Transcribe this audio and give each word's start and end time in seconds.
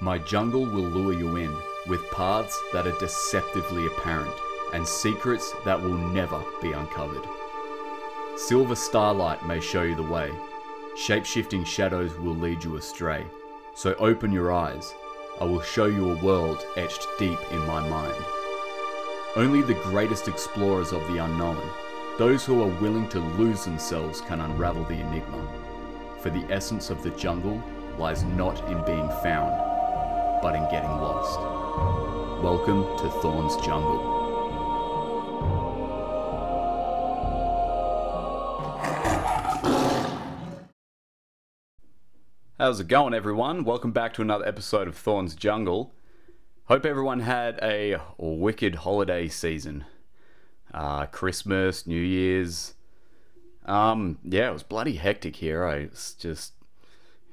My 0.00 0.18
jungle 0.18 0.66
will 0.66 0.84
lure 0.84 1.14
you 1.14 1.36
in 1.36 1.56
with 1.86 2.10
paths 2.10 2.58
that 2.72 2.86
are 2.86 2.98
deceptively 2.98 3.86
apparent 3.86 4.34
and 4.74 4.86
secrets 4.86 5.54
that 5.64 5.80
will 5.80 5.96
never 5.96 6.42
be 6.60 6.72
uncovered. 6.72 7.26
Silver 8.36 8.74
starlight 8.74 9.46
may 9.46 9.58
show 9.58 9.82
you 9.82 9.94
the 9.94 10.02
way. 10.02 10.30
Shape 10.96 11.24
shifting 11.24 11.64
shadows 11.64 12.18
will 12.18 12.34
lead 12.34 12.62
you 12.62 12.76
astray. 12.76 13.24
So 13.74 13.94
open 13.94 14.32
your 14.32 14.52
eyes. 14.52 14.92
I 15.40 15.44
will 15.44 15.62
show 15.62 15.86
you 15.86 16.10
a 16.12 16.24
world 16.24 16.64
etched 16.76 17.06
deep 17.18 17.38
in 17.50 17.66
my 17.66 17.86
mind. 17.88 18.24
Only 19.36 19.62
the 19.62 19.80
greatest 19.82 20.28
explorers 20.28 20.92
of 20.92 21.06
the 21.08 21.24
unknown, 21.24 21.62
those 22.18 22.44
who 22.44 22.62
are 22.62 22.80
willing 22.80 23.08
to 23.10 23.20
lose 23.20 23.64
themselves, 23.64 24.20
can 24.20 24.40
unravel 24.40 24.84
the 24.84 25.00
enigma. 25.00 25.46
For 26.20 26.30
the 26.30 26.46
essence 26.50 26.90
of 26.90 27.02
the 27.02 27.10
jungle 27.10 27.62
lies 27.98 28.24
not 28.24 28.58
in 28.68 28.84
being 28.84 29.08
found, 29.22 29.56
but 30.42 30.54
in 30.54 30.62
getting 30.70 30.90
lost. 30.90 31.40
Welcome 32.42 32.84
to 32.98 33.10
Thorn's 33.22 33.56
Jungle. 33.64 34.12
How's 42.58 42.80
it 42.80 42.88
going, 42.88 43.14
everyone? 43.14 43.64
Welcome 43.64 43.92
back 43.92 44.12
to 44.14 44.22
another 44.22 44.46
episode 44.46 44.88
of 44.88 44.94
Thorn's 44.94 45.34
Jungle. 45.34 45.94
Hope 46.64 46.84
everyone 46.84 47.20
had 47.20 47.58
a 47.62 47.96
wicked 48.18 48.74
holiday 48.74 49.26
season. 49.28 49.86
Uh, 50.74 51.06
Christmas, 51.06 51.86
New 51.86 52.00
Year's. 52.00 52.74
Um, 53.64 54.18
yeah, 54.22 54.50
it 54.50 54.52
was 54.52 54.62
bloody 54.62 54.96
hectic 54.96 55.36
here. 55.36 55.64
I 55.66 55.88
just, 56.18 56.52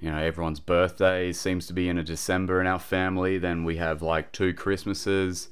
you 0.04 0.12
know, 0.12 0.18
everyone's 0.18 0.60
birthday 0.60 1.32
seems 1.32 1.66
to 1.68 1.74
be 1.74 1.88
in 1.88 1.98
a 1.98 2.04
December 2.04 2.60
in 2.60 2.68
our 2.68 2.80
family. 2.80 3.38
Then 3.38 3.64
we 3.64 3.78
have 3.78 4.02
like 4.02 4.32
two 4.32 4.54
Christmases. 4.54 5.50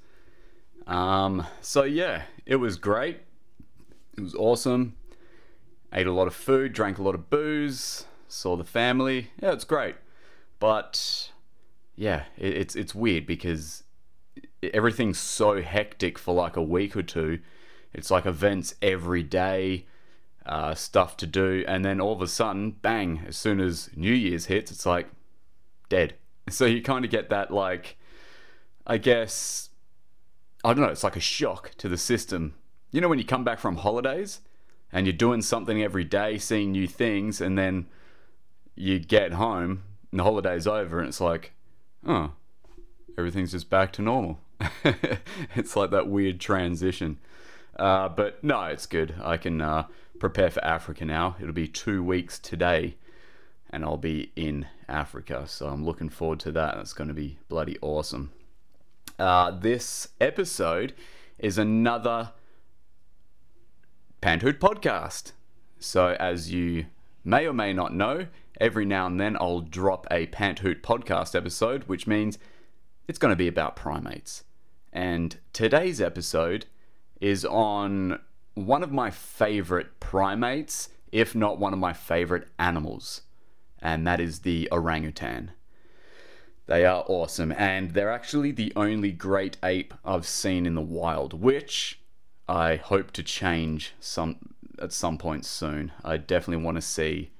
Um, 0.88 1.48
so 1.62 1.84
yeah, 1.84 2.24
it 2.46 2.58
was 2.58 2.76
great. 2.76 3.22
It 4.18 4.22
was 4.22 4.36
awesome. 4.36 4.98
Ate 5.94 6.08
a 6.08 6.12
lot 6.12 6.28
of 6.28 6.36
food, 6.36 6.74
drank 6.74 6.98
a 6.98 7.04
lot 7.04 7.16
of 7.16 7.30
booze 7.30 8.06
saw 8.32 8.56
the 8.56 8.64
family. 8.64 9.32
Yeah, 9.42 9.52
it's 9.52 9.64
great. 9.64 9.96
But 10.60 11.32
yeah, 11.96 12.24
it, 12.38 12.56
it's 12.56 12.76
it's 12.76 12.96
weird 12.96 13.26
because 13.26 13.84
everything's 14.62 15.20
so 15.20 15.62
hectic 15.62 16.18
for 16.18 16.34
like 16.34 16.56
a 16.56 16.62
week 16.62 16.96
or 16.96 17.04
two. 17.04 17.40
It's 17.94 18.10
like 18.10 18.26
events 18.26 18.76
every 18.82 19.24
day, 19.24 19.86
uh, 20.46 20.74
stuff 20.74 21.18
to 21.18 21.28
do, 21.28 21.64
and 21.68 21.86
then 21.86 22.02
all 22.02 22.14
of 22.14 22.22
a 22.22 22.28
sudden, 22.28 22.72
bang! 22.72 23.24
As 23.28 23.38
soon 23.38 23.60
as 23.60 23.90
New 23.96 24.14
Year's 24.14 24.46
hits, 24.46 24.72
it's 24.72 24.86
like 24.86 25.08
dead. 25.90 26.16
So 26.50 26.66
you 26.66 26.82
kind 26.82 27.06
of 27.06 27.12
get 27.12 27.30
that 27.30 27.52
like, 27.52 27.98
I 28.86 28.98
guess, 28.98 29.70
I 30.66 30.74
don't 30.74 30.84
know. 30.84 30.90
It's 30.92 31.04
like 31.04 31.16
a 31.16 31.22
shock 31.22 31.72
to 31.78 31.88
the 31.88 31.98
system. 31.98 32.56
You 32.90 33.00
know 33.00 33.08
when 33.08 33.20
you 33.20 33.24
come 33.24 33.44
back 33.44 33.60
from 33.60 33.78
holidays 33.78 34.42
and 34.92 35.06
you're 35.06 35.14
doing 35.14 35.44
something 35.44 35.82
every 35.82 36.04
day, 36.04 36.40
seeing 36.40 36.72
new 36.72 36.88
things, 36.88 37.40
and 37.40 37.58
then 37.58 37.86
you 38.76 39.00
get 39.00 39.34
home 39.34 39.84
and 40.12 40.20
the 40.20 40.24
holiday's 40.24 40.68
over 40.68 41.00
and 41.00 41.08
it's 41.08 41.22
like, 41.22 41.54
oh, 42.06 42.32
everything's 43.18 43.52
just 43.52 43.70
back 43.70 43.94
to 43.94 44.02
normal. 44.02 44.40
it's 45.56 45.76
like 45.76 45.92
that 45.92 46.08
weird 46.08 46.40
transition. 46.40 47.18
Uh, 47.78 48.10
but 48.10 48.44
no, 48.44 48.64
it's 48.66 48.86
good. 48.86 49.16
I 49.22 49.38
can 49.38 49.62
uh, 49.62 49.86
prepare 50.22 50.52
for 50.52 50.64
Africa 50.64 51.04
now. 51.04 51.36
It'll 51.42 51.52
be 51.52 51.68
two 51.68 52.04
weeks 52.04 52.38
today, 52.38 52.96
and 53.72 53.84
I'll 53.84 53.98
be 53.98 54.32
in 54.36 54.68
Africa. 54.88 55.46
So 55.48 55.68
I'm 55.68 55.84
looking 55.84 56.10
forward 56.10 56.40
to 56.42 56.52
that. 56.52 56.76
That's 56.76 56.94
going 56.94 57.08
to 57.08 57.14
be 57.16 57.40
bloody 57.50 57.80
awesome. 57.82 58.32
Uh, 59.18 59.50
this 59.50 60.10
episode 60.22 60.94
is 61.40 61.58
another 61.58 62.34
Panthoot 64.22 64.60
podcast. 64.60 65.32
So, 65.80 66.16
as 66.20 66.54
you 66.54 66.86
may 67.24 67.48
or 67.48 67.54
may 67.54 67.74
not 67.74 67.96
know, 67.96 68.28
every 68.60 68.86
now 68.86 69.08
and 69.08 69.20
then 69.20 69.36
I'll 69.42 69.62
drop 69.62 70.06
a 70.12 70.28
Panthoot 70.28 70.82
podcast 70.82 71.34
episode, 71.34 71.86
which 71.86 72.06
means 72.06 72.38
it's 73.08 73.18
going 73.18 73.32
to 73.32 73.36
be 73.36 73.48
about 73.48 73.76
primates. 73.76 74.44
And 74.94 75.38
today's 75.52 76.00
episode 76.00 76.68
is 77.20 77.44
on 77.44 78.20
one 78.54 78.84
of 78.84 78.92
my 78.92 79.10
favorite 79.10 80.00
primates, 80.00 80.90
if 81.12 81.36
not 81.36 81.60
one 81.60 81.74
of 81.74 81.80
my 81.80 81.94
favorite 81.94 82.48
animals, 82.60 83.22
and 83.80 84.06
that 84.06 84.20
is 84.20 84.40
the 84.40 84.68
orangutan. 84.72 85.52
They 86.68 86.86
are 86.86 87.04
awesome, 87.08 87.52
and 87.52 87.92
they're 87.92 88.12
actually 88.12 88.52
the 88.52 88.72
only 88.76 89.12
great 89.12 89.58
ape 89.64 89.94
I've 90.06 90.28
seen 90.28 90.66
in 90.66 90.76
the 90.76 90.82
wild, 90.82 91.34
which 91.34 92.00
I 92.48 92.76
hope 92.76 93.12
to 93.12 93.24
change 93.24 93.94
some 94.00 94.38
at 94.80 94.94
some 94.94 95.18
point 95.18 95.46
soon. 95.46 95.92
I 96.04 96.18
definitely 96.18 96.64
want 96.64 96.76
to 96.76 96.82
see 96.82 97.32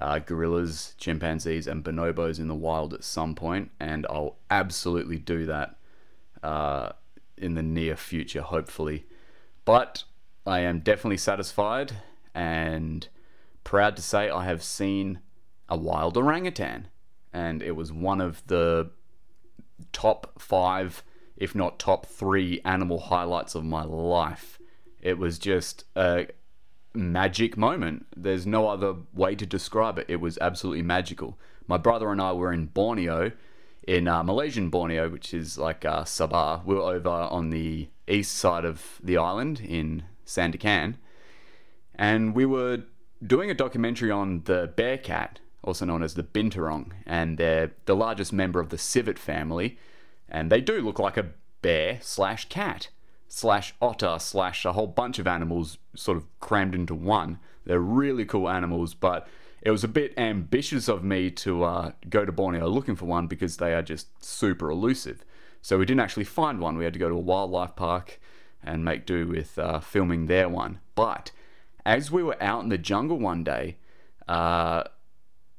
uh, 0.00 0.18
gorillas, 0.18 0.94
chimpanzees, 0.98 1.66
and 1.66 1.82
bonobos 1.84 2.38
in 2.38 2.48
the 2.48 2.54
wild 2.54 2.92
at 2.94 3.04
some 3.04 3.34
point, 3.34 3.70
and 3.80 4.06
I'll 4.10 4.36
absolutely 4.50 5.18
do 5.18 5.46
that 5.46 5.76
uh, 6.42 6.90
in 7.36 7.54
the 7.54 7.62
near 7.62 7.96
future, 7.96 8.42
hopefully. 8.42 9.06
But 9.64 10.04
I 10.46 10.60
am 10.60 10.80
definitely 10.80 11.16
satisfied 11.16 11.92
and 12.34 13.08
proud 13.64 13.96
to 13.96 14.02
say 14.02 14.30
I 14.30 14.44
have 14.44 14.62
seen 14.62 15.20
a 15.68 15.76
wild 15.76 16.16
orangutan, 16.16 16.88
and 17.32 17.62
it 17.62 17.72
was 17.72 17.92
one 17.92 18.20
of 18.20 18.46
the 18.46 18.90
top 19.92 20.40
five, 20.40 21.02
if 21.36 21.54
not 21.54 21.80
top 21.80 22.06
three, 22.06 22.60
animal 22.64 23.00
highlights 23.00 23.56
of 23.56 23.64
my 23.64 23.82
life. 23.82 24.60
It 25.00 25.18
was 25.18 25.38
just 25.38 25.84
a 25.96 26.28
magic 26.94 27.56
moment. 27.56 28.06
There's 28.16 28.46
no 28.46 28.68
other 28.68 28.94
way 29.12 29.34
to 29.34 29.46
describe 29.46 29.98
it. 29.98 30.06
It 30.08 30.20
was 30.20 30.38
absolutely 30.40 30.82
magical. 30.82 31.38
My 31.66 31.76
brother 31.76 32.12
and 32.12 32.20
I 32.20 32.32
were 32.32 32.52
in 32.52 32.66
Borneo, 32.66 33.32
in 33.86 34.06
uh, 34.06 34.22
Malaysian 34.22 34.70
Borneo, 34.70 35.08
which 35.08 35.34
is 35.34 35.58
like 35.58 35.84
uh, 35.84 36.04
Sabah. 36.04 36.64
We 36.64 36.76
were 36.76 36.82
over 36.82 37.08
on 37.08 37.50
the 37.50 37.88
east 38.08 38.34
side 38.34 38.64
of 38.64 39.00
the 39.02 39.16
island 39.16 39.60
in 39.60 40.04
Sandakan, 40.24 40.96
and 41.94 42.34
we 42.34 42.44
were 42.44 42.82
doing 43.24 43.50
a 43.50 43.54
documentary 43.54 44.10
on 44.10 44.42
the 44.44 44.72
bear 44.76 44.98
cat, 44.98 45.40
also 45.62 45.84
known 45.84 46.02
as 46.02 46.14
the 46.14 46.22
binturong, 46.22 46.92
and 47.06 47.38
they're 47.38 47.72
the 47.86 47.96
largest 47.96 48.32
member 48.32 48.60
of 48.60 48.68
the 48.68 48.78
civet 48.78 49.18
family, 49.18 49.78
and 50.28 50.50
they 50.50 50.60
do 50.60 50.80
look 50.80 50.98
like 50.98 51.16
a 51.16 51.30
bear 51.62 51.98
slash 52.02 52.48
cat 52.48 52.88
slash 53.28 53.74
otter 53.82 54.16
slash 54.18 54.64
a 54.64 54.72
whole 54.72 54.86
bunch 54.86 55.18
of 55.18 55.26
animals 55.26 55.78
sort 55.94 56.16
of 56.16 56.26
crammed 56.40 56.74
into 56.74 56.94
one. 56.94 57.38
They're 57.64 57.80
really 57.80 58.24
cool 58.24 58.48
animals, 58.48 58.94
but 58.94 59.26
it 59.62 59.70
was 59.70 59.82
a 59.82 59.88
bit 59.88 60.14
ambitious 60.16 60.88
of 60.88 61.02
me 61.02 61.30
to 61.32 61.64
uh, 61.64 61.92
go 62.08 62.24
to 62.24 62.32
Borneo 62.32 62.68
looking 62.68 62.94
for 62.94 63.06
one 63.06 63.26
because 63.26 63.56
they 63.56 63.74
are 63.74 63.82
just 63.82 64.24
super 64.24 64.70
elusive. 64.70 65.24
So 65.66 65.78
we 65.78 65.84
didn't 65.84 66.02
actually 66.02 66.22
find 66.22 66.60
one. 66.60 66.78
We 66.78 66.84
had 66.84 66.92
to 66.92 67.00
go 67.00 67.08
to 67.08 67.16
a 67.16 67.18
wildlife 67.18 67.74
park 67.74 68.20
and 68.62 68.84
make 68.84 69.04
do 69.04 69.26
with 69.26 69.58
uh, 69.58 69.80
filming 69.80 70.26
their 70.26 70.48
one. 70.48 70.78
But 70.94 71.32
as 71.84 72.08
we 72.08 72.22
were 72.22 72.40
out 72.40 72.62
in 72.62 72.68
the 72.68 72.78
jungle 72.78 73.18
one 73.18 73.42
day, 73.42 73.78
uh, 74.28 74.84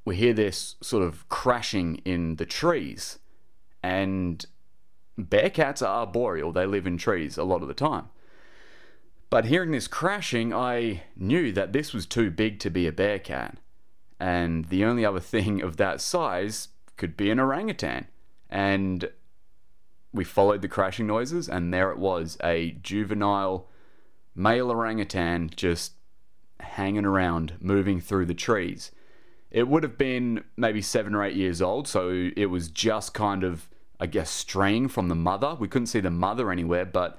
we 0.05 0.15
hear 0.15 0.31
this 0.31 0.75
sort 0.81 1.03
of 1.03 1.27
crashing 1.27 1.97
in 2.05 2.37
the 2.37 2.45
trees, 2.45 3.19
and 3.83 4.45
Bear 5.17 5.49
cats 5.49 5.81
are 5.81 5.99
arboreal, 5.99 6.53
they 6.53 6.65
live 6.65 6.87
in 6.87 6.97
trees 6.97 7.37
a 7.37 7.43
lot 7.43 7.61
of 7.61 7.67
the 7.67 7.73
time. 7.73 8.07
But 9.29 9.47
hearing 9.47 9.71
this 9.71 9.89
crashing, 9.89 10.53
I 10.53 11.03
knew 11.17 11.51
that 11.51 11.73
this 11.73 11.93
was 11.93 12.05
too 12.05 12.31
big 12.31 12.61
to 12.61 12.69
be 12.69 12.87
a 12.87 12.93
bear 12.93 13.19
cat. 13.19 13.57
And 14.21 14.69
the 14.69 14.85
only 14.85 15.03
other 15.03 15.19
thing 15.35 15.61
of 15.61 15.75
that 15.75 15.99
size 15.99 16.69
could 16.95 17.17
be 17.17 17.29
an 17.29 17.41
orangutan. 17.41 18.07
And 18.49 19.09
we 20.13 20.23
followed 20.23 20.61
the 20.61 20.67
crashing 20.67 21.07
noises, 21.07 21.47
and 21.49 21.73
there 21.73 21.91
it 21.91 21.97
was 21.97 22.37
a 22.43 22.71
juvenile 22.81 23.67
male 24.35 24.71
orangutan 24.71 25.49
just 25.55 25.93
hanging 26.59 27.05
around, 27.05 27.53
moving 27.59 27.99
through 27.99 28.25
the 28.25 28.33
trees. 28.33 28.91
It 29.49 29.67
would 29.67 29.83
have 29.83 29.97
been 29.97 30.43
maybe 30.55 30.81
seven 30.81 31.15
or 31.15 31.23
eight 31.23 31.35
years 31.35 31.61
old, 31.61 31.87
so 31.87 32.31
it 32.35 32.47
was 32.47 32.69
just 32.69 33.13
kind 33.13 33.43
of 33.43 33.69
I 33.99 34.05
guess, 34.05 34.29
straying 34.29 34.89
from 34.89 35.07
the 35.07 35.15
mother. 35.15 35.55
We 35.55 35.67
couldn't 35.67 35.87
see 35.87 35.99
the 35.99 36.11
mother 36.11 36.51
anywhere, 36.51 36.85
but 36.85 37.17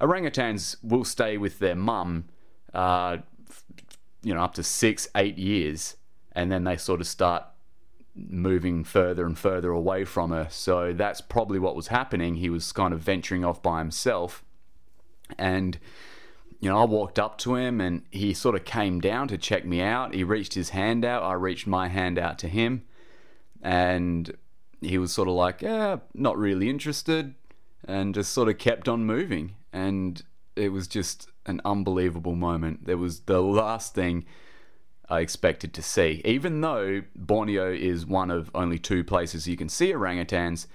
orangutans 0.00 0.76
will 0.82 1.04
stay 1.04 1.38
with 1.38 1.58
their 1.58 1.76
mum, 1.76 2.24
uh, 2.74 3.18
you 4.22 4.34
know, 4.34 4.42
up 4.42 4.54
to 4.54 4.62
six, 4.62 5.08
eight 5.14 5.38
years, 5.38 5.96
and 6.32 6.50
then 6.50 6.64
they 6.64 6.76
sort 6.76 7.00
of 7.00 7.06
start 7.06 7.44
moving 8.16 8.82
further 8.82 9.26
and 9.26 9.38
further 9.38 9.70
away 9.70 10.04
from 10.04 10.30
her. 10.30 10.48
So 10.50 10.92
that's 10.92 11.20
probably 11.20 11.58
what 11.58 11.76
was 11.76 11.88
happening. 11.88 12.36
He 12.36 12.50
was 12.50 12.72
kind 12.72 12.94
of 12.94 13.00
venturing 13.00 13.44
off 13.44 13.62
by 13.62 13.78
himself, 13.78 14.44
and 15.38 15.78
you 16.60 16.70
know, 16.70 16.78
I 16.78 16.84
walked 16.84 17.18
up 17.18 17.36
to 17.38 17.54
him 17.54 17.80
and 17.80 18.02
he 18.10 18.32
sort 18.32 18.54
of 18.54 18.64
came 18.64 18.98
down 18.98 19.28
to 19.28 19.36
check 19.36 19.66
me 19.66 19.82
out. 19.82 20.14
He 20.14 20.24
reached 20.24 20.54
his 20.54 20.70
hand 20.70 21.04
out. 21.04 21.22
I 21.22 21.34
reached 21.34 21.66
my 21.66 21.88
hand 21.88 22.18
out 22.18 22.38
to 22.38 22.48
him 22.48 22.84
and 23.62 24.34
he 24.80 24.98
was 24.98 25.12
sort 25.12 25.28
of 25.28 25.34
like, 25.34 25.62
yeah, 25.62 25.98
not 26.14 26.38
really 26.38 26.68
interested, 26.70 27.34
and 27.84 28.14
just 28.14 28.32
sort 28.32 28.48
of 28.48 28.58
kept 28.58 28.88
on 28.88 29.04
moving. 29.04 29.56
And 29.72 30.22
it 30.54 30.70
was 30.70 30.86
just 30.86 31.28
an 31.46 31.60
unbelievable 31.64 32.34
moment. 32.34 32.86
There 32.86 32.96
was 32.96 33.20
the 33.20 33.42
last 33.42 33.94
thing 33.94 34.24
I 35.08 35.20
expected 35.20 35.72
to 35.74 35.82
see. 35.82 36.20
Even 36.24 36.60
though 36.60 37.02
Borneo 37.14 37.72
is 37.72 38.06
one 38.06 38.30
of 38.30 38.50
only 38.54 38.78
two 38.78 39.04
places 39.04 39.46
you 39.46 39.56
can 39.56 39.68
see 39.68 39.92
orangutans 39.92 40.66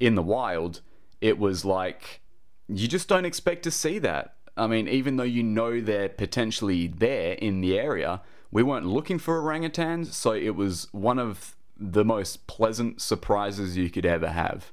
in 0.00 0.14
the 0.14 0.22
wild, 0.22 0.80
it 1.20 1.38
was 1.38 1.64
like 1.64 2.20
you 2.68 2.88
just 2.88 3.08
don't 3.08 3.24
expect 3.24 3.62
to 3.64 3.70
see 3.70 3.98
that. 4.00 4.36
I 4.56 4.66
mean, 4.66 4.88
even 4.88 5.16
though 5.16 5.24
you 5.24 5.42
know 5.42 5.80
they're 5.80 6.08
potentially 6.08 6.86
there 6.86 7.32
in 7.34 7.60
the 7.60 7.78
area, 7.78 8.22
we 8.50 8.62
weren't 8.62 8.86
looking 8.86 9.18
for 9.18 9.40
orangutans, 9.40 10.12
so 10.12 10.32
it 10.32 10.54
was 10.54 10.88
one 10.92 11.18
of 11.18 11.56
the 11.76 12.04
most 12.04 12.46
pleasant 12.46 13.00
surprises 13.00 13.76
you 13.76 13.90
could 13.90 14.06
ever 14.06 14.28
have. 14.28 14.70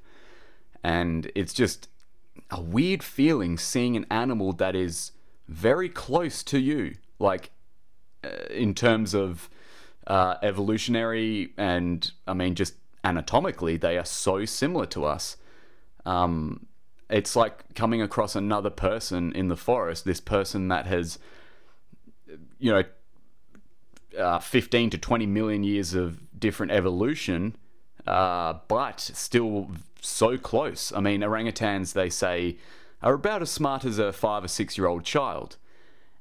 And 0.83 1.31
it's 1.35 1.53
just 1.53 1.89
a 2.51 2.61
weird 2.61 3.01
feeling 3.01 3.57
seeing 3.57 3.95
an 3.97 4.05
animal 4.11 4.53
that 4.53 4.75
is 4.75 5.11
very 5.47 5.89
close 5.89 6.43
to 6.43 6.59
you, 6.59 6.95
like 7.17 7.51
in 8.49 8.73
terms 8.73 9.13
of 9.13 9.49
uh, 10.07 10.35
evolutionary 10.41 11.53
and 11.57 12.11
I 12.27 12.33
mean 12.33 12.55
just 12.55 12.75
anatomically, 13.03 13.77
they 13.77 13.97
are 13.97 14.05
so 14.05 14.45
similar 14.45 14.85
to 14.87 15.05
us. 15.05 15.37
Um, 16.05 16.67
it's 17.09 17.35
like 17.35 17.75
coming 17.75 18.01
across 18.01 18.35
another 18.35 18.69
person 18.69 19.33
in 19.33 19.47
the 19.49 19.57
forest. 19.57 20.05
This 20.05 20.19
person 20.19 20.69
that 20.69 20.85
has, 20.85 21.19
you 22.57 22.71
know, 22.71 22.83
uh, 24.17 24.39
15 24.39 24.91
to 24.91 24.97
20 24.97 25.25
million 25.25 25.63
years 25.63 25.93
of 25.93 26.39
different 26.39 26.71
evolution, 26.71 27.55
uh, 28.07 28.53
but 28.67 28.99
still 28.99 29.71
so 29.99 30.37
close. 30.37 30.91
I 30.93 30.99
mean, 30.99 31.21
orangutans, 31.21 31.93
they 31.93 32.09
say, 32.09 32.57
are 33.01 33.13
about 33.13 33.41
as 33.41 33.51
smart 33.51 33.83
as 33.83 33.99
a 33.99 34.13
five 34.13 34.43
or 34.43 34.47
six 34.47 34.77
year 34.77 34.87
old 34.87 35.03
child. 35.03 35.57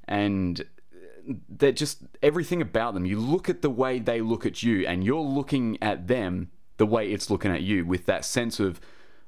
And 0.06 0.64
they're 1.48 1.72
just 1.72 2.02
everything 2.22 2.62
about 2.62 2.94
them. 2.94 3.04
You 3.04 3.18
look 3.18 3.48
at 3.48 3.62
the 3.62 3.70
way 3.70 3.98
they 3.98 4.20
look 4.20 4.46
at 4.46 4.62
you, 4.62 4.86
and 4.86 5.04
you're 5.04 5.20
looking 5.20 5.78
at 5.82 6.08
them 6.08 6.50
the 6.76 6.86
way 6.86 7.12
it's 7.12 7.30
looking 7.30 7.52
at 7.52 7.62
you 7.62 7.84
with 7.84 8.06
that 8.06 8.24
sense 8.24 8.58
of 8.58 8.80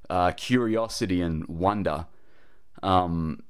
uh, 0.09 0.33
curiosity 0.33 1.21
and 1.21 1.47
wonder. 1.47 2.07
Um, 2.83 3.43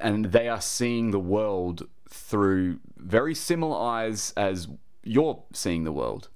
and 0.00 0.26
they 0.26 0.48
are 0.48 0.60
seeing 0.60 1.10
the 1.10 1.20
world 1.20 1.86
through 2.08 2.80
very 2.96 3.34
similar 3.34 3.78
eyes 3.78 4.32
as 4.36 4.68
you're 5.02 5.42
seeing 5.52 5.84
the 5.84 5.92
world. 5.92 6.28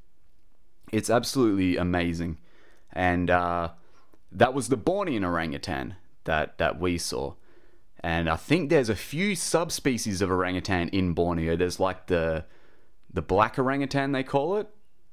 It's 0.92 1.10
absolutely 1.10 1.76
amazing. 1.76 2.38
And 2.92 3.30
uh, 3.30 3.70
that 4.32 4.54
was 4.54 4.68
the 4.68 4.78
Bornean 4.78 5.24
orangutan 5.24 5.96
that, 6.24 6.58
that 6.58 6.78
we 6.78 6.98
saw. 6.98 7.34
And 8.00 8.28
I 8.28 8.37
think 8.37 8.70
there's 8.70 8.88
a 8.88 8.96
few 8.96 9.34
subspecies 9.34 10.20
of 10.22 10.31
orangutan 10.31 10.88
in 10.90 11.12
Borneo. 11.12 11.56
There's 11.56 11.81
like 11.81 12.06
the 12.06 12.44
the 13.12 13.22
black 13.22 13.58
orangutan 13.58 14.12
they 14.12 14.22
call 14.22 14.56
it. 14.58 14.69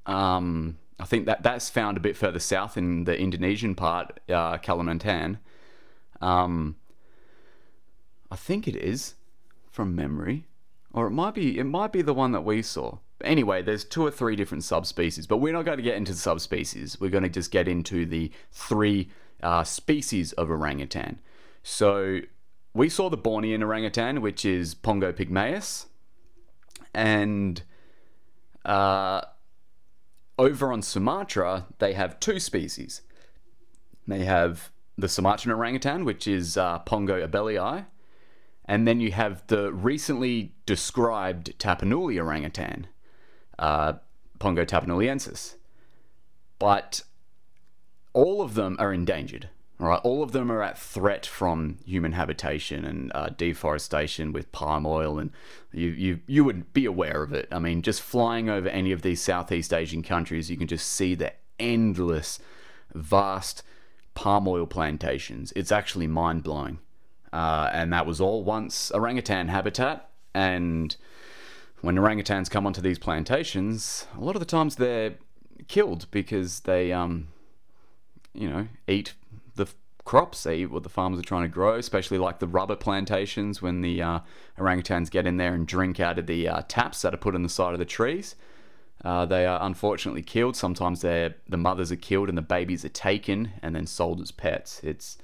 Um, 0.06 0.78
I 1.00 1.06
think 1.06 1.26
that 1.26 1.44
that's 1.44 1.70
found 1.70 1.98
a 1.98 2.02
bit 2.02 2.18
further 2.18 2.40
south 2.40 2.78
in 2.78 3.06
the 3.06 3.18
Indonesian 3.18 3.76
part, 3.76 4.20
uh, 4.30 4.58
Kalimantan. 4.58 5.40
Um, 6.22 6.76
I 8.30 8.36
think 8.36 8.68
it 8.68 8.76
is 8.76 9.16
from 9.72 9.96
memory, 9.96 10.48
or 10.92 11.08
it 11.08 11.12
might 11.12 11.34
be 11.34 11.58
it 11.58 11.66
might 11.66 11.92
be 11.92 12.02
the 12.02 12.14
one 12.14 12.32
that 12.34 12.42
we 12.42 12.62
saw. 12.62 12.98
Anyway, 13.24 13.62
there's 13.62 13.86
two 13.86 14.06
or 14.06 14.12
three 14.12 14.36
different 14.36 14.64
subspecies, 14.64 15.26
but 15.26 15.38
we're 15.38 15.54
not 15.54 15.66
going 15.66 15.78
to 15.78 15.84
get 15.84 15.96
into 15.96 16.14
subspecies. 16.14 17.00
We're 17.00 17.10
going 17.10 17.24
to 17.24 17.30
just 17.30 17.52
get 17.52 17.68
into 17.68 18.06
the 18.06 18.32
three 18.52 19.10
uh, 19.42 19.64
species 19.64 20.34
of 20.34 20.50
orangutan. 20.50 21.20
So 21.64 22.20
we 22.74 22.90
saw 22.90 23.10
the 23.10 23.18
Bornean 23.18 23.62
orangutan, 23.62 24.22
which 24.22 24.46
is 24.46 24.74
Pongo 24.74 25.12
pygmaeus, 25.12 25.88
and 26.94 27.62
uh, 28.66 29.22
over 30.38 30.72
on 30.72 30.82
Sumatra, 30.82 31.68
they 31.80 31.94
have 31.94 32.20
two 32.20 32.40
species. 32.40 33.02
They 34.08 34.26
have 34.26 34.72
the 34.98 35.08
Sumatran 35.08 35.54
orangutan, 35.54 36.06
which 36.06 36.28
is 36.28 36.58
uh, 36.58 36.80
Pongo 36.80 37.26
abelii, 37.26 37.86
and 38.66 38.88
then 38.88 39.00
you 39.00 39.12
have 39.12 39.46
the 39.48 39.72
recently 39.74 40.56
described 40.66 41.58
Tapanuli 41.60 42.18
orangutan, 42.18 42.88
uh, 43.60 43.94
Pongo 44.40 44.66
tapanuliensis. 44.66 45.56
But 46.60 47.04
all 48.14 48.42
of 48.42 48.54
them 48.54 48.78
are 48.80 48.94
endangered. 48.94 49.50
Right, 49.80 50.00
all 50.04 50.22
of 50.22 50.32
them 50.32 50.52
are 50.52 50.62
at 50.62 50.78
threat 50.78 51.26
from 51.26 51.80
human 51.86 52.12
habitation 52.12 52.86
and 52.86 53.12
uh, 53.16 53.30
deforestation 53.36 54.32
with 54.32 54.52
palm 54.52 54.86
oil, 54.86 55.18
and 55.18 55.32
you, 55.72 55.90
you 55.90 56.20
you 56.28 56.44
would 56.44 56.72
be 56.74 56.86
aware 56.86 57.24
of 57.24 57.34
it. 57.34 57.48
I 57.52 57.60
mean, 57.60 57.82
just 57.82 58.02
flying 58.02 58.50
over 58.50 58.70
any 58.70 58.92
of 58.92 59.02
these 59.02 59.20
Southeast 59.20 59.74
Asian 59.74 60.04
countries, 60.04 60.50
you 60.50 60.58
can 60.58 60.68
just 60.68 60.88
see 60.88 61.16
the 61.16 61.34
endless, 61.60 62.40
vast 62.94 63.64
palm 64.14 64.48
oil 64.48 64.68
plantations. 64.68 65.52
It's 65.56 65.72
actually 65.72 66.08
mind 66.08 66.44
blowing, 66.44 66.78
uh, 67.34 67.70
and 67.74 67.92
that 67.92 68.06
was 68.06 68.22
all 68.22 68.44
once 68.44 68.92
orangutan 68.92 69.48
habitat. 69.48 70.08
And 70.36 70.96
when 71.82 71.96
orangutans 71.98 72.50
come 72.50 72.68
onto 72.68 72.80
these 72.80 73.00
plantations, 73.00 74.06
a 74.16 74.22
lot 74.22 74.36
of 74.36 74.40
the 74.40 74.46
times 74.46 74.76
they're 74.76 75.16
killed 75.68 76.06
because 76.12 76.62
they 76.62 76.94
um, 76.94 77.30
you 78.34 78.50
know 78.50 78.68
eat 78.88 79.14
crops 80.06 80.44
they 80.44 80.58
eat 80.58 80.72
what 80.72 80.84
the 80.84 80.90
farmers 80.90 81.20
are 81.20 81.24
trying 81.24 81.44
to 81.44 81.48
grow, 81.48 81.76
especially 81.76 82.18
like 82.18 82.40
the 82.40 82.48
rubber 82.48 82.76
plantations 82.76 83.62
when 83.62 83.82
the 83.82 84.02
uh, 84.02 84.20
orangutans 84.58 85.10
get 85.10 85.26
in 85.26 85.38
there 85.38 85.54
and 85.54 85.68
drink 85.68 86.00
out 86.00 86.20
of 86.20 86.28
the 86.28 86.48
uh, 86.48 86.62
taps 86.68 87.02
that 87.02 87.14
are 87.14 87.18
put 87.18 87.36
in 87.36 87.44
the 87.44 87.50
side 87.50 87.74
of 87.74 87.80
the 87.80 87.86
trees. 87.86 88.36
Uh, 89.04 89.26
they 89.26 89.46
are 89.46 89.62
unfortunately 89.62 90.22
killed. 90.22 90.56
Sometimes 90.56 91.02
the 91.02 91.34
mothers 91.50 91.92
are 91.92 91.98
killed 91.98 92.30
and 92.30 92.38
the 92.38 92.42
babies 92.42 92.86
are 92.86 92.90
taken 92.90 93.52
and 93.62 93.76
then 93.76 93.86
sold 93.86 94.22
as 94.22 94.32
pets. 94.32 94.80
It's 94.84 95.18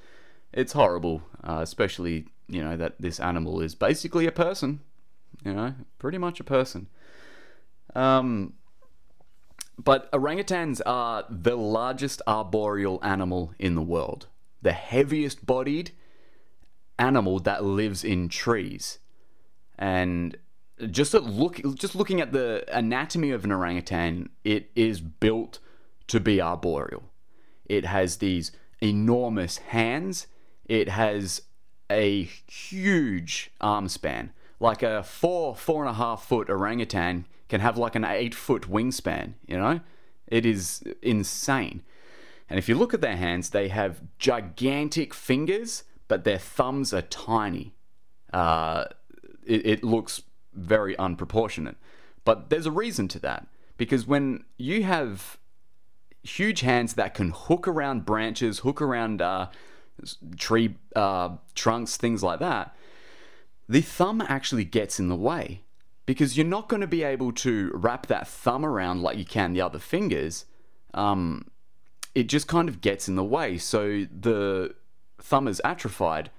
it's 0.51 0.73
horrible, 0.73 1.21
uh, 1.43 1.59
especially 1.61 2.27
you 2.47 2.63
know 2.63 2.75
that 2.75 2.99
this 2.99 3.19
animal 3.19 3.61
is 3.61 3.75
basically 3.75 4.25
a 4.27 4.31
person. 4.31 4.81
You 5.45 5.53
know, 5.53 5.73
pretty 5.99 6.17
much 6.17 6.41
a 6.41 6.43
person. 6.43 6.87
Um, 7.95 8.53
but 9.77 10.11
orangutans 10.11 10.81
are 10.85 11.23
the 11.29 11.55
largest 11.55 12.21
arboreal 12.27 12.99
animal 13.01 13.53
in 13.57 13.75
the 13.75 13.81
world, 13.81 14.27
the 14.61 14.73
heaviest 14.73 15.45
bodied 15.45 15.91
animal 16.97 17.39
that 17.39 17.63
lives 17.63 18.03
in 18.03 18.29
trees. 18.29 18.99
And 19.77 20.37
just 20.91 21.13
look 21.13 21.61
just 21.75 21.95
looking 21.95 22.21
at 22.21 22.31
the 22.31 22.65
anatomy 22.71 23.31
of 23.31 23.43
an 23.43 23.51
orangutan, 23.51 24.29
it 24.43 24.71
is 24.75 25.01
built 25.01 25.59
to 26.07 26.19
be 26.19 26.41
arboreal. 26.41 27.03
It 27.65 27.85
has 27.85 28.17
these 28.17 28.51
enormous 28.81 29.57
hands. 29.57 30.27
It 30.65 30.89
has 30.89 31.43
a 31.89 32.23
huge 32.47 33.51
arm 33.61 33.87
span. 33.87 34.31
Like 34.59 34.83
a 34.83 35.03
four, 35.03 35.55
four 35.55 35.83
and 35.83 35.89
a 35.89 35.93
half 35.93 36.25
foot 36.25 36.49
orangutan 36.49 37.25
can 37.47 37.61
have 37.61 37.77
like 37.77 37.95
an 37.95 38.03
eight 38.03 38.35
foot 38.35 38.63
wingspan, 38.63 39.33
you 39.47 39.57
know? 39.57 39.79
It 40.27 40.45
is 40.45 40.83
insane. 41.01 41.83
And 42.49 42.57
if 42.57 42.67
you 42.67 42.75
look 42.75 42.93
at 42.93 43.01
their 43.01 43.17
hands, 43.17 43.51
they 43.51 43.67
have 43.67 44.01
gigantic 44.17 45.13
fingers, 45.13 45.83
but 46.07 46.23
their 46.23 46.39
thumbs 46.39 46.93
are 46.93 47.03
tiny. 47.03 47.75
Uh, 48.33 48.85
it, 49.45 49.65
it 49.65 49.83
looks 49.83 50.23
very 50.53 50.95
unproportionate. 50.95 51.75
But 52.25 52.49
there's 52.49 52.65
a 52.65 52.71
reason 52.71 53.07
to 53.09 53.19
that. 53.19 53.47
Because 53.77 54.05
when 54.05 54.43
you 54.57 54.83
have 54.83 55.37
huge 56.23 56.61
hands 56.61 56.95
that 56.95 57.13
can 57.13 57.31
hook 57.31 57.67
around 57.67 58.05
branches, 58.05 58.59
hook 58.59 58.81
around 58.81 59.21
uh, 59.21 59.47
tree 60.37 60.75
uh, 60.95 61.37
trunks, 61.55 61.97
things 61.97 62.23
like 62.23 62.39
that, 62.39 62.75
the 63.69 63.81
thumb 63.81 64.21
actually 64.21 64.65
gets 64.65 64.99
in 64.99 65.07
the 65.07 65.15
way 65.15 65.61
because 66.05 66.35
you're 66.35 66.45
not 66.45 66.67
going 66.67 66.81
to 66.81 66.87
be 66.87 67.03
able 67.03 67.31
to 67.31 67.71
wrap 67.75 68.07
that 68.07 68.27
thumb 68.27 68.65
around 68.65 69.01
like 69.03 69.17
you 69.17 69.25
can 69.25 69.53
the 69.53 69.61
other 69.61 69.77
fingers. 69.77 70.45
Um, 70.95 71.51
it 72.15 72.23
just 72.23 72.47
kind 72.47 72.69
of 72.69 72.81
gets 72.81 73.07
in 73.07 73.15
the 73.15 73.23
way. 73.23 73.57
So 73.57 74.05
the 74.11 74.75
thumb 75.21 75.47
is 75.47 75.61
atrophied, 75.63 76.31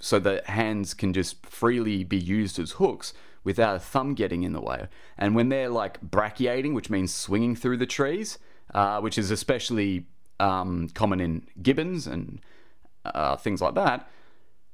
so 0.00 0.18
the 0.18 0.42
hands 0.46 0.94
can 0.94 1.12
just 1.12 1.44
freely 1.46 2.04
be 2.04 2.18
used 2.18 2.58
as 2.58 2.72
hooks 2.72 3.12
without 3.44 3.76
a 3.76 3.80
thumb 3.80 4.14
getting 4.14 4.42
in 4.42 4.52
the 4.52 4.60
way. 4.60 4.88
And 5.16 5.34
when 5.34 5.48
they're 5.48 5.68
like 5.68 6.00
brachiating, 6.00 6.74
which 6.74 6.90
means 6.90 7.14
swinging 7.14 7.56
through 7.56 7.78
the 7.78 7.86
trees, 7.86 8.38
uh, 8.74 9.00
which 9.00 9.16
is 9.16 9.30
especially 9.30 10.06
um, 10.40 10.88
common 10.90 11.20
in 11.20 11.46
gibbons 11.62 12.06
and 12.06 12.40
uh, 13.04 13.36
things 13.36 13.60
like 13.60 13.74
that, 13.74 14.08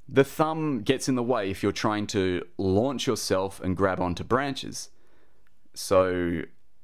the 0.07 0.23
thumb 0.23 0.81
gets 0.81 1.07
in 1.07 1.15
the 1.15 1.23
way 1.23 1.49
if 1.49 1.63
you're 1.63 1.71
trying 1.71 2.05
to 2.07 2.45
launch 2.57 3.07
yourself 3.07 3.59
and 3.61 3.75
grab 3.75 3.99
onto 3.99 4.23
branches. 4.23 4.89
So 5.73 6.41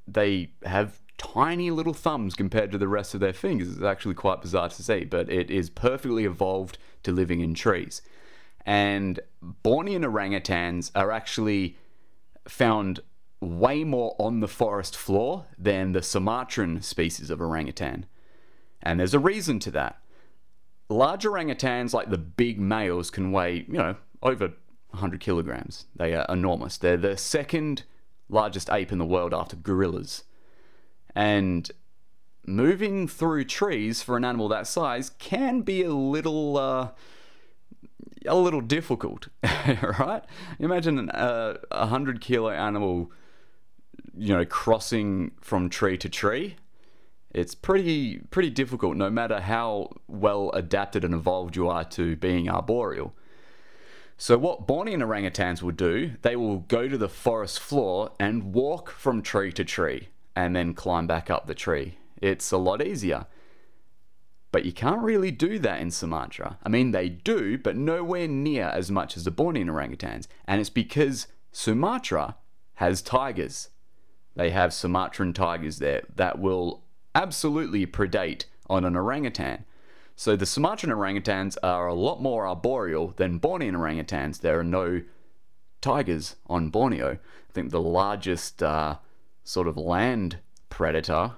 they 0.08 0.52
have 0.64 1.01
tiny 1.22 1.70
little 1.70 1.94
thumbs 1.94 2.34
compared 2.34 2.72
to 2.72 2.80
the 2.80 2.88
rest 2.88 3.14
of 3.14 3.20
their 3.20 3.34
fingers. 3.34 3.70
It's 3.72 3.84
actually 3.84 4.16
quite 4.16 4.42
bizarre 4.42 4.70
to 4.70 4.84
see, 4.84 5.04
but 5.04 5.30
it 5.30 5.52
is 5.52 5.70
perfectly 5.70 6.26
evolved 6.26 6.80
to 7.04 7.12
living 7.12 7.42
in 7.42 7.54
trees. 7.54 8.02
And 8.66 9.20
Bornean 9.64 10.04
orangutans 10.04 10.92
are 10.96 11.12
actually 11.12 11.78
found 12.48 13.02
way 13.40 13.84
more 13.84 14.16
on 14.20 14.40
the 14.40 14.48
forest 14.48 14.98
floor 14.98 15.46
than 15.58 15.92
the 15.92 16.02
Sumatran 16.02 16.82
species 16.82 17.30
of 17.30 17.40
orangutan. 17.40 18.08
And 18.82 19.00
there's 19.00 19.14
a 19.14 19.20
reason 19.20 19.60
to 19.60 19.72
that. 19.72 20.02
Large 20.90 21.26
orangutans, 21.26 21.94
like 21.94 22.10
the 22.10 22.18
big 22.18 22.60
males, 22.60 23.12
can 23.12 23.32
weigh, 23.32 23.66
you 23.68 23.78
know, 23.78 23.96
over 24.24 24.54
100 24.90 25.20
kilograms. 25.20 25.86
They 25.96 26.16
are 26.16 26.26
enormous. 26.30 26.78
They're 26.78 26.98
the 26.98 27.16
second 27.16 27.84
largest 28.28 28.72
ape 28.72 28.92
in 28.92 28.98
the 28.98 29.06
world 29.06 29.34
after 29.34 29.56
gorillas. 29.56 30.24
And 31.16 31.70
moving 32.46 33.08
through 33.08 33.46
trees 33.46 34.02
for 34.02 34.18
an 34.18 34.26
animal 34.26 34.48
that 34.50 34.68
size 34.68 35.12
can 35.20 35.62
be 35.62 35.84
a 35.84 35.94
little 35.94 36.58
uh, 36.58 36.90
a 38.26 38.36
little 38.36 38.62
difficult, 38.62 39.28
right? 40.00 40.24
Imagine 40.60 41.10
a, 41.10 41.58
a 41.72 41.88
hundred 41.88 42.22
kilo 42.22 42.50
animal, 42.50 43.12
you 44.16 44.34
know, 44.34 44.46
crossing 44.46 45.32
from 45.42 45.70
tree 45.70 45.98
to 45.98 46.10
tree. 46.10 46.56
It's 47.34 47.56
pretty 47.56 48.20
pretty 48.30 48.50
difficult, 48.50 48.98
no 48.98 49.10
matter 49.10 49.40
how 49.40 49.92
well 50.08 50.52
adapted 50.54 51.04
and 51.04 51.14
evolved 51.14 51.56
you 51.56 51.70
are 51.70 51.86
to 51.86 52.16
being 52.18 52.50
arboreal. 52.50 53.14
So 54.18 54.38
what 54.38 54.68
Bornean 54.68 55.02
orangutans 55.02 55.64
will 55.64 55.72
do, 55.72 56.12
they 56.22 56.36
will 56.36 56.60
go 56.60 56.88
to 56.88 56.96
the 56.96 57.10
forest 57.10 57.60
floor 57.60 58.12
and 58.20 58.54
walk 58.54 58.92
from 58.92 59.24
tree 59.24 59.52
to 59.54 59.66
tree 59.66 60.10
and 60.36 60.56
then 60.56 60.74
climb 60.74 61.08
back 61.08 61.30
up 61.30 61.48
the 61.48 61.56
tree. 61.56 61.98
It's 62.22 62.52
a 62.52 62.58
lot 62.58 62.86
easier. 62.86 63.26
But 64.52 64.66
you 64.66 64.74
can't 64.74 65.02
really 65.02 65.32
do 65.32 65.60
that 65.60 65.80
in 65.80 65.92
Sumatra. 65.92 66.58
I 66.64 66.70
mean, 66.70 66.92
they 66.92 67.08
do, 67.08 67.58
but 67.58 67.78
nowhere 67.78 68.28
near 68.28 68.66
as 68.66 68.92
much 68.92 69.16
as 69.16 69.24
the 69.24 69.32
Bornean 69.32 69.68
orangutans. 69.68 70.28
And 70.46 70.60
it's 70.60 70.70
because 70.70 71.28
Sumatra 71.52 72.36
has 72.76 73.02
tigers. 73.02 73.70
They 74.36 74.50
have 74.52 74.74
Sumatran 74.74 75.34
tigers 75.34 75.80
there 75.80 76.04
that 76.16 76.40
will 76.40 76.84
absolutely 77.16 77.86
predate 77.88 78.46
on 78.70 78.84
an 78.86 78.96
orangutan. 78.96 79.66
So 80.16 80.36
the 80.36 80.46
Sumatran 80.46 80.92
orangutans 80.92 81.58
are 81.64 81.88
a 81.88 81.94
lot 81.94 82.22
more 82.22 82.46
arboreal 82.46 83.14
than 83.18 83.40
Bornean 83.40 83.74
orangutans. 83.74 84.42
There 84.42 84.60
are 84.60 84.64
no 84.64 85.02
tigers 85.80 86.36
on 86.48 86.70
Borneo. 86.70 87.14
I 87.14 87.54
think 87.54 87.72
the 87.72 87.82
largest 87.82 88.62
uh, 88.62 88.98
sort 89.44 89.68
of 89.68 89.78
land 89.78 90.40
predator 90.70 91.34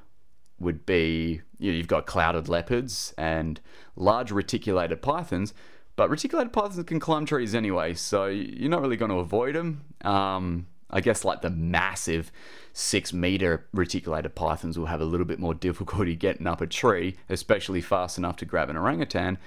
would 0.60 0.86
be 0.86 1.42
you 1.60 1.72
know, 1.72 1.78
you've 1.78 1.88
got 1.88 2.06
clouded 2.06 2.48
leopards 2.50 3.14
and 3.18 3.60
large 3.96 4.32
reticulated 4.32 5.02
pythons, 5.02 5.54
but 5.96 6.10
reticulated 6.10 6.54
pythons 6.54 6.84
can 6.86 7.00
climb 7.00 7.26
trees 7.26 7.54
anyway, 7.54 7.94
so 7.94 8.26
you're 8.26 8.70
not 8.70 8.82
really 8.82 8.98
going 8.98 9.12
to 9.12 9.18
avoid 9.18 9.56
them. 9.56 9.86
Um, 10.02 10.68
I 10.90 11.02
guess 11.02 11.26
like 11.26 11.42
the 11.42 11.50
massive 11.50 12.32
six 12.72 13.14
meter 13.14 13.68
reticulated 13.74 14.36
pythons 14.36 14.78
will 14.78 14.86
have 14.86 15.02
a 15.02 15.06
little 15.06 15.26
bit 15.26 15.40
more 15.40 15.54
difficulty 15.70 16.16
getting 16.16 16.48
up 16.48 16.62
a 16.62 16.68
tree, 16.68 17.18
especially 17.30 17.82
fast 17.82 18.18
enough 18.18 18.38
to 18.38 18.46
grab 18.46 18.70
an 18.70 18.78
orangutan. 18.78 19.38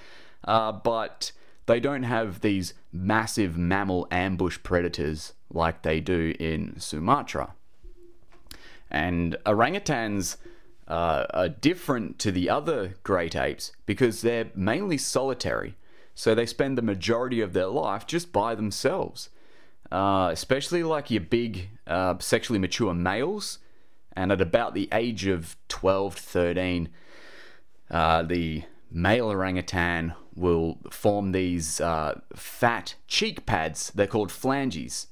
Uh, 0.43 0.71
but 0.71 1.31
they 1.65 1.79
don't 1.79 2.03
have 2.03 2.41
these 2.41 2.73
massive 2.91 3.57
mammal 3.57 4.07
ambush 4.11 4.57
predators 4.63 5.33
like 5.51 5.81
they 5.81 5.99
do 5.99 6.33
in 6.39 6.79
Sumatra. 6.79 7.53
And 8.89 9.35
orangutans 9.45 10.37
uh, 10.87 11.25
are 11.31 11.49
different 11.49 12.19
to 12.19 12.31
the 12.31 12.49
other 12.49 12.95
great 13.03 13.35
apes 13.35 13.71
because 13.85 14.21
they're 14.21 14.49
mainly 14.55 14.97
solitary. 14.97 15.75
So 16.15 16.33
they 16.33 16.45
spend 16.45 16.77
the 16.77 16.81
majority 16.81 17.41
of 17.41 17.53
their 17.53 17.67
life 17.67 18.07
just 18.07 18.31
by 18.31 18.55
themselves. 18.55 19.29
Uh, 19.91 20.29
especially 20.33 20.83
like 20.83 21.09
your 21.09 21.21
big 21.21 21.69
uh, 21.85 22.15
sexually 22.19 22.59
mature 22.59 22.93
males. 22.93 23.59
And 24.15 24.31
at 24.31 24.41
about 24.41 24.73
the 24.73 24.89
age 24.91 25.27
of 25.27 25.55
12 25.69 26.15
to 26.15 26.21
13, 26.21 26.89
uh, 27.91 28.23
the 28.23 28.63
male 28.91 29.29
orangutan 29.29 30.13
will 30.35 30.77
form 30.89 31.31
these 31.31 31.79
uh, 31.79 32.19
fat 32.35 32.95
cheek 33.07 33.45
pads. 33.45 33.91
They're 33.93 34.07
called 34.07 34.31
flanges. 34.31 35.07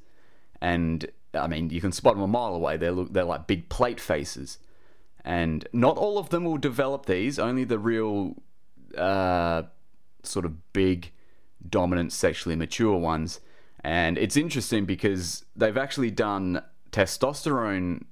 And 0.62 1.08
I 1.35 1.47
mean, 1.47 1.69
you 1.69 1.81
can 1.81 1.91
spot 1.91 2.15
them 2.15 2.23
a 2.23 2.27
mile 2.27 2.55
away. 2.55 2.77
They're, 2.77 2.93
they're 2.93 3.23
like 3.23 3.47
big 3.47 3.69
plate 3.69 3.99
faces. 3.99 4.57
And 5.23 5.67
not 5.73 5.97
all 5.97 6.17
of 6.17 6.29
them 6.29 6.43
will 6.43 6.57
develop 6.57 7.05
these, 7.05 7.39
only 7.39 7.63
the 7.63 7.79
real 7.79 8.35
uh, 8.97 9.63
sort 10.23 10.45
of 10.45 10.73
big, 10.73 11.11
dominant, 11.67 12.13
sexually 12.13 12.55
mature 12.55 12.97
ones. 12.97 13.39
And 13.83 14.17
it's 14.17 14.37
interesting 14.37 14.85
because 14.85 15.45
they've 15.55 15.77
actually 15.77 16.11
done 16.11 16.61
testosterone 16.91 18.03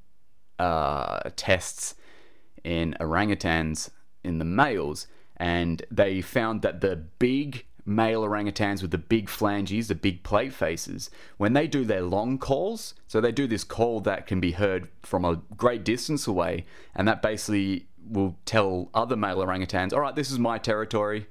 uh, 0.59 1.29
tests 1.35 1.95
in 2.63 2.95
orangutans 2.99 3.89
in 4.23 4.39
the 4.39 4.45
males, 4.45 5.07
and 5.37 5.83
they 5.91 6.21
found 6.21 6.61
that 6.61 6.81
the 6.81 6.95
big 6.95 7.65
male 7.85 8.21
orangutans 8.23 8.81
with 8.81 8.91
the 8.91 8.97
big 8.97 9.29
flanges, 9.29 9.87
the 9.87 9.95
big 9.95 10.23
plate 10.23 10.53
faces, 10.53 11.09
when 11.37 11.53
they 11.53 11.67
do 11.67 11.83
their 11.83 12.01
long 12.01 12.37
calls, 12.37 12.93
so 13.07 13.19
they 13.19 13.31
do 13.31 13.47
this 13.47 13.63
call 13.63 13.99
that 14.01 14.25
can 14.27 14.39
be 14.39 14.51
heard 14.51 14.87
from 15.01 15.25
a 15.25 15.41
great 15.57 15.83
distance 15.83 16.27
away, 16.27 16.65
and 16.95 17.07
that 17.07 17.21
basically 17.21 17.87
will 18.09 18.37
tell 18.45 18.89
other 18.93 19.15
male 19.15 19.37
orangutans, 19.37 19.93
all 19.93 20.01
right, 20.01 20.15
this 20.15 20.31
is 20.31 20.39
my 20.39 20.57
territory, 20.57 21.27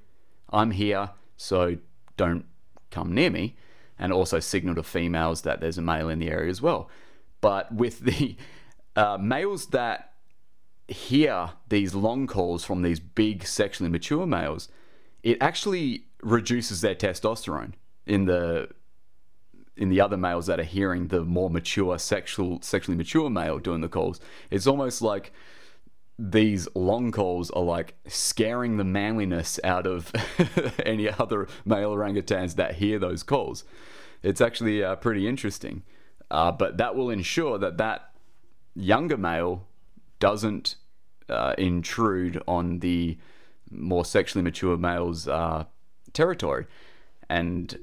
I'm 0.51 0.73
here, 0.73 1.11
so 1.37 1.79
don't 2.17 2.45
come 2.91 3.15
near 3.15 3.31
me. 3.31 3.57
And 3.99 4.13
also 4.13 4.41
signal 4.41 4.75
to 4.77 4.83
females 4.83 5.43
that 5.43 5.61
there's 5.61 5.79
a 5.79 5.83
male 5.83 6.09
in 6.09 6.19
the 6.19 6.29
area 6.29 6.51
as 6.51 6.61
well. 6.61 6.91
But 7.41 7.73
with 7.73 8.01
the 8.01 8.37
uh, 8.97 9.19
males 9.19 9.67
that 9.67 10.13
hear 10.89 11.51
these 11.69 11.95
long 11.95 12.27
calls 12.27 12.65
from 12.65 12.83
these 12.83 13.01
big 13.01 13.47
sexually 13.47 13.91
mature 13.91 14.27
males, 14.27 14.69
it 15.23 15.39
actually 15.41 16.07
reduces 16.23 16.81
their 16.81 16.95
testosterone 16.95 17.73
in 18.07 18.25
the 18.27 18.69
in 19.77 19.89
the 19.89 20.01
other 20.01 20.17
males 20.17 20.47
that 20.47 20.61
are 20.61 20.65
hearing 20.65 21.09
the 21.09 21.25
more 21.25 21.51
mature 21.51 21.99
sexual 21.99 22.61
sexually 22.63 22.97
mature 22.97 23.31
male 23.31 23.59
doing 23.59 23.81
the 23.81 23.89
calls. 23.89 24.21
It's 24.51 24.67
almost 24.67 25.03
like 25.03 25.33
these 26.19 26.69
long 26.75 27.11
calls 27.11 27.51
are 27.51 27.63
like 27.63 27.95
scaring 28.07 28.77
the 28.77 28.85
manliness 28.85 29.59
out 29.65 29.87
of 29.87 30.13
any 30.87 31.09
other 31.09 31.49
male 31.65 31.93
orangutans 31.93 32.57
that 32.57 32.77
hear 32.77 32.99
those 32.99 33.23
calls. 33.23 33.65
It's 34.23 34.41
actually 34.41 34.85
uh, 34.85 34.97
pretty 34.97 35.27
interesting. 35.27 35.83
Uh, 36.31 36.53
but 36.53 36.77
that 36.77 36.95
will 36.95 37.11
ensure 37.11 37.59
that 37.59 37.77
that 37.79 38.13
younger 38.75 39.17
male 39.17 39.67
doesn't 40.19 40.77
uh, 41.29 41.55
intrude 41.59 42.43
on 42.47 42.79
the 42.79 43.19
more 43.71 44.05
sexually 44.05 44.43
mature 44.43 44.77
male's 44.77 45.27
uh, 45.27 45.65
territory. 46.13 46.67
And 47.29 47.79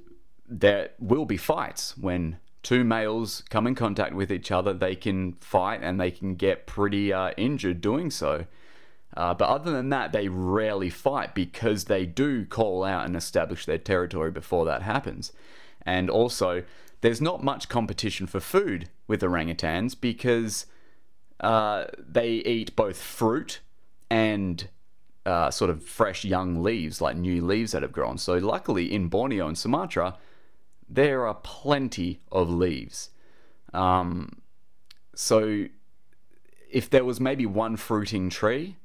there 0.48 0.90
will 1.00 1.26
be 1.26 1.38
fights 1.38 1.98
when 1.98 2.38
two 2.64 2.84
males 2.84 3.44
come 3.50 3.68
in 3.68 3.76
contact 3.76 4.14
with 4.14 4.32
each 4.32 4.52
other, 4.52 4.74
they 4.74 4.96
can 4.96 5.34
fight 5.34 5.82
and 5.82 6.00
they 6.00 6.12
can 6.12 6.36
get 6.36 6.68
pretty 6.68 7.14
uh, 7.14 7.32
injured 7.38 7.82
doing 7.82 8.12
so. 8.12 8.46
Uh, 9.16 9.34
but 9.34 9.50
other 9.50 9.72
than 9.72 9.90
that, 9.90 10.12
they 10.12 10.28
rarely 10.28 10.90
fight 10.90 11.34
because 11.34 11.86
they 11.86 12.06
do 12.06 12.46
call 12.46 12.84
out 12.84 13.06
and 13.06 13.16
establish 13.16 13.66
their 13.66 13.78
territory 13.78 14.32
before 14.32 14.66
that 14.66 14.84
happens. 14.84 15.32
And 15.84 16.10
also, 16.10 16.64
there's 17.02 17.22
not 17.22 17.44
much 17.44 17.70
competition 17.70 18.28
for 18.28 18.40
food 18.40 18.90
with 19.08 19.22
orangutans 19.22 19.96
because 20.00 20.66
uh, 21.40 21.86
they 21.98 22.30
eat 22.30 22.76
both 22.76 23.02
fruit 23.02 23.62
and 24.10 24.68
uh, 25.30 25.52
sort 25.52 25.70
of 25.70 25.84
fresh 25.84 26.26
young 26.26 26.64
leaves, 26.64 27.02
like 27.02 27.16
new 27.16 27.46
leaves 27.46 27.72
that 27.72 27.82
have 27.84 27.92
grown. 27.92 28.18
So, 28.18 28.34
luckily, 28.38 28.92
in 28.94 29.08
Borneo 29.08 29.48
and 29.48 29.58
Sumatra, 29.58 30.18
there 30.90 31.28
are 31.28 31.36
plenty 31.36 32.22
of 32.32 32.50
leaves. 32.50 33.12
Um, 33.74 34.42
so 35.20 35.66
if 36.72 36.90
there 36.90 37.06
was 37.06 37.20
maybe 37.20 37.46
one 37.46 37.76
fruiting 37.76 38.30
tree, 38.30 38.78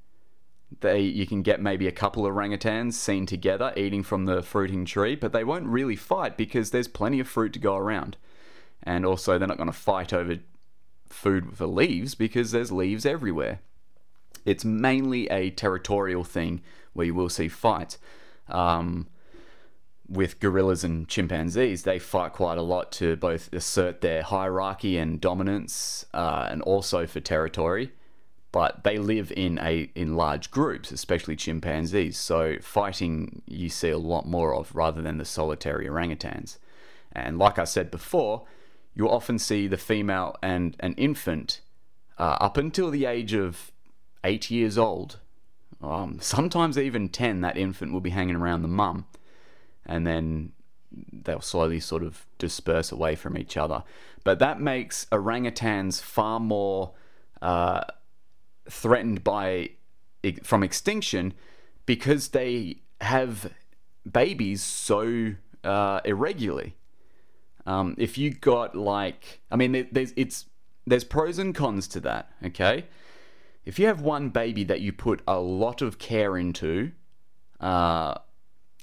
they 0.81 1.01
you 1.01 1.27
can 1.27 1.43
get 1.43 1.63
maybe 1.63 1.87
a 1.87 1.93
couple 1.93 2.27
of 2.27 2.35
orangutans 2.35 2.95
seen 2.95 3.27
together 3.27 3.73
eating 3.77 4.03
from 4.03 4.25
the 4.27 4.43
fruiting 4.43 4.85
tree, 4.85 5.15
but 5.15 5.33
they 5.33 5.45
won't 5.45 5.67
really 5.67 5.97
fight 5.97 6.37
because 6.37 6.71
there's 6.71 6.89
plenty 6.89 7.21
of 7.21 7.29
fruit 7.29 7.53
to 7.53 7.59
go 7.59 7.77
around. 7.77 8.17
And 8.83 9.07
also 9.07 9.39
they're 9.39 9.49
not 9.49 9.57
going 9.57 9.69
to 9.69 9.73
fight 9.73 10.13
over 10.13 10.39
food 11.09 11.57
for 11.57 11.67
leaves 11.67 12.15
because 12.15 12.51
there's 12.51 12.73
leaves 12.73 13.07
everywhere. 13.07 13.61
It's 14.45 14.65
mainly 14.65 15.27
a 15.29 15.51
territorial 15.51 16.25
thing 16.25 16.63
where 16.93 17.07
you 17.07 17.15
will 17.15 17.29
see 17.29 17.49
fights. 17.49 17.99
Um, 18.49 19.09
with 20.07 20.39
gorillas 20.39 20.85
and 20.85 21.09
chimpanzees, 21.09 21.85
they 21.85 21.99
fight 21.99 22.33
quite 22.35 22.59
a 22.59 22.63
lot 22.63 22.93
to 22.93 23.17
both 23.17 23.51
assert 23.53 24.03
their 24.03 24.23
hierarchy 24.23 24.99
and 24.99 25.19
dominance, 25.21 26.05
uh, 26.13 26.47
and 26.51 26.61
also 26.63 27.07
for 27.07 27.21
territory. 27.21 27.93
but 28.55 28.85
they 28.85 28.99
live 28.99 29.33
in 29.37 29.59
a 29.59 29.91
in 29.97 30.15
large 30.15 30.49
groups, 30.53 30.93
especially 30.93 31.35
chimpanzees. 31.35 32.17
So 32.17 32.57
fighting 32.61 33.43
you 33.49 33.69
see 33.69 33.91
a 33.91 33.99
lot 33.99 34.29
more 34.29 34.55
of 34.55 34.73
rather 34.77 35.03
than 35.03 35.19
the 35.19 35.25
solitary 35.25 35.89
orangutans. 35.89 36.59
And 37.11 37.37
like 37.37 37.59
I 37.59 37.65
said 37.65 37.91
before, 37.91 38.45
you'll 38.95 39.09
often 39.09 39.41
see 39.41 39.67
the 39.67 39.77
female 39.77 40.37
and 40.41 40.77
an 40.79 40.95
infant 40.95 41.63
uh, 42.17 42.37
up 42.41 42.57
until 42.57 42.93
the 42.93 43.07
age 43.07 43.33
of 43.33 43.73
eight 44.25 44.51
years 44.51 44.77
old. 44.77 45.19
Um, 45.83 46.19
sometimes 46.21 46.79
even 46.79 47.09
10, 47.09 47.43
that 47.43 47.57
infant 47.57 47.93
will 47.93 48.01
be 48.01 48.11
hanging 48.11 48.37
around 48.37 48.63
the 48.63 48.69
mum. 48.69 49.07
And 49.87 50.07
then 50.07 50.53
they'll 51.13 51.41
slowly 51.41 51.81
sort 51.81 52.03
of 52.03 52.27
disperse 52.39 52.91
away 52.91 53.15
from 53.15 53.37
each 53.37 53.57
other. 53.57 53.85
But 54.25 54.39
that 54.39 54.61
makes 54.61 55.07
orangutans 55.13 56.01
far 56.01 56.41
more 56.41 56.93
uh, 57.43 57.85
threatened 58.69 59.23
by 59.23 59.71
from 60.43 60.63
extinction 60.63 61.35
because 61.85 62.29
they 62.29 62.79
have 63.03 63.53
babies 64.11 64.63
so 64.63 65.35
uh, 65.63 66.01
irregularly. 66.05 66.75
Um, 67.67 67.95
if 67.99 68.17
you 68.17 68.31
got 68.31 68.75
like, 68.75 69.41
I 69.51 69.57
mean, 69.57 69.89
there's 69.93 70.13
it's 70.17 70.47
there's 70.87 71.05
pros 71.05 71.39
and 71.39 71.55
cons 71.55 71.89
to 71.89 72.01
that. 72.01 72.31
Okay, 72.45 72.87
if 73.65 73.79
you 73.79 73.87
have 73.87 74.01
one 74.01 74.29
baby 74.29 74.65
that 74.65 74.81
you 74.81 74.93
put 74.93 75.23
a 75.27 75.39
lot 75.39 75.83
of 75.83 75.99
care 75.99 76.37
into, 76.37 76.93
uh, 77.61 78.15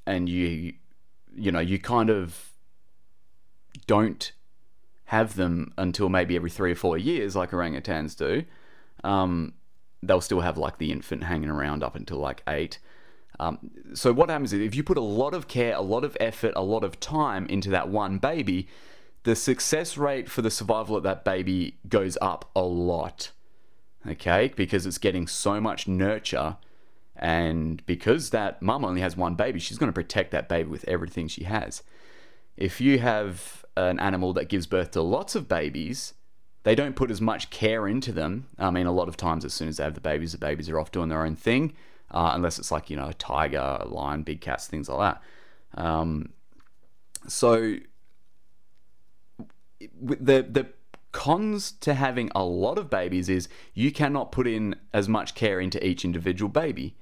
and 0.05 0.27
you 0.27 0.73
you 1.35 1.51
know 1.51 1.59
you 1.59 1.79
kind 1.79 2.09
of 2.09 2.51
don't 3.87 4.31
have 5.05 5.35
them 5.35 5.73
until 5.77 6.09
maybe 6.09 6.35
every 6.35 6.49
three 6.49 6.71
or 6.71 6.75
four 6.75 6.97
years, 6.97 7.35
like 7.35 7.51
orangutans 7.51 8.15
do. 8.15 8.45
Um, 9.03 9.53
they'll 10.01 10.21
still 10.21 10.41
have 10.41 10.57
like 10.57 10.77
the 10.77 10.91
infant 10.91 11.25
hanging 11.25 11.49
around 11.49 11.83
up 11.83 11.95
until 11.95 12.17
like 12.17 12.41
eight. 12.47 12.79
Um, 13.39 13.71
so 13.93 14.13
what 14.13 14.29
happens 14.29 14.53
is 14.53 14.61
if 14.61 14.75
you 14.75 14.83
put 14.83 14.97
a 14.97 15.01
lot 15.01 15.33
of 15.33 15.47
care, 15.47 15.75
a 15.75 15.81
lot 15.81 16.03
of 16.03 16.15
effort, 16.19 16.53
a 16.55 16.63
lot 16.63 16.83
of 16.83 16.99
time 16.99 17.45
into 17.47 17.69
that 17.71 17.89
one 17.89 18.19
baby, 18.19 18.67
the 19.23 19.35
success 19.35 19.97
rate 19.97 20.29
for 20.29 20.41
the 20.41 20.51
survival 20.51 20.95
of 20.95 21.03
that 21.03 21.25
baby 21.25 21.77
goes 21.87 22.17
up 22.21 22.49
a 22.55 22.61
lot. 22.61 23.31
Okay, 24.07 24.51
because 24.55 24.85
it's 24.85 24.97
getting 24.97 25.27
so 25.27 25.61
much 25.61 25.87
nurture, 25.87 26.57
and 27.15 27.85
because 27.85 28.31
that 28.31 28.61
mum 28.61 28.83
only 28.83 29.01
has 29.01 29.15
one 29.15 29.35
baby, 29.35 29.59
she's 29.59 29.77
going 29.77 29.89
to 29.89 29.93
protect 29.93 30.31
that 30.31 30.49
baby 30.49 30.69
with 30.69 30.87
everything 30.87 31.27
she 31.27 31.43
has. 31.43 31.83
If 32.57 32.81
you 32.81 32.99
have 32.99 33.63
an 33.77 33.99
animal 33.99 34.33
that 34.33 34.49
gives 34.49 34.65
birth 34.65 34.91
to 34.91 35.01
lots 35.01 35.35
of 35.35 35.47
babies, 35.47 36.13
they 36.63 36.73
don't 36.73 36.95
put 36.95 37.11
as 37.11 37.21
much 37.21 37.49
care 37.51 37.87
into 37.87 38.11
them. 38.11 38.47
I 38.57 38.71
mean, 38.71 38.87
a 38.87 38.91
lot 38.91 39.07
of 39.07 39.17
times, 39.17 39.45
as 39.45 39.53
soon 39.53 39.67
as 39.67 39.77
they 39.77 39.83
have 39.83 39.93
the 39.93 40.01
babies, 40.01 40.31
the 40.31 40.37
babies 40.37 40.69
are 40.69 40.79
off 40.79 40.91
doing 40.91 41.09
their 41.09 41.25
own 41.25 41.35
thing, 41.35 41.73
uh, 42.09 42.31
unless 42.33 42.57
it's 42.57 42.71
like, 42.71 42.89
you 42.89 42.97
know, 42.97 43.07
a 43.07 43.13
tiger, 43.13 43.77
a 43.79 43.87
lion, 43.87 44.23
big 44.23 44.41
cats, 44.41 44.67
things 44.67 44.89
like 44.89 45.15
that. 45.75 45.81
Um, 45.81 46.29
so, 47.27 47.77
the, 49.79 50.41
the 50.41 50.67
cons 51.11 51.71
to 51.73 51.93
having 51.93 52.31
a 52.33 52.43
lot 52.43 52.77
of 52.77 52.89
babies 52.89 53.29
is 53.29 53.49
you 53.73 53.91
cannot 53.91 54.31
put 54.31 54.47
in 54.47 54.75
as 54.93 55.07
much 55.07 55.35
care 55.35 55.59
into 55.59 55.85
each 55.85 56.05
individual 56.05 56.49
baby. 56.49 56.95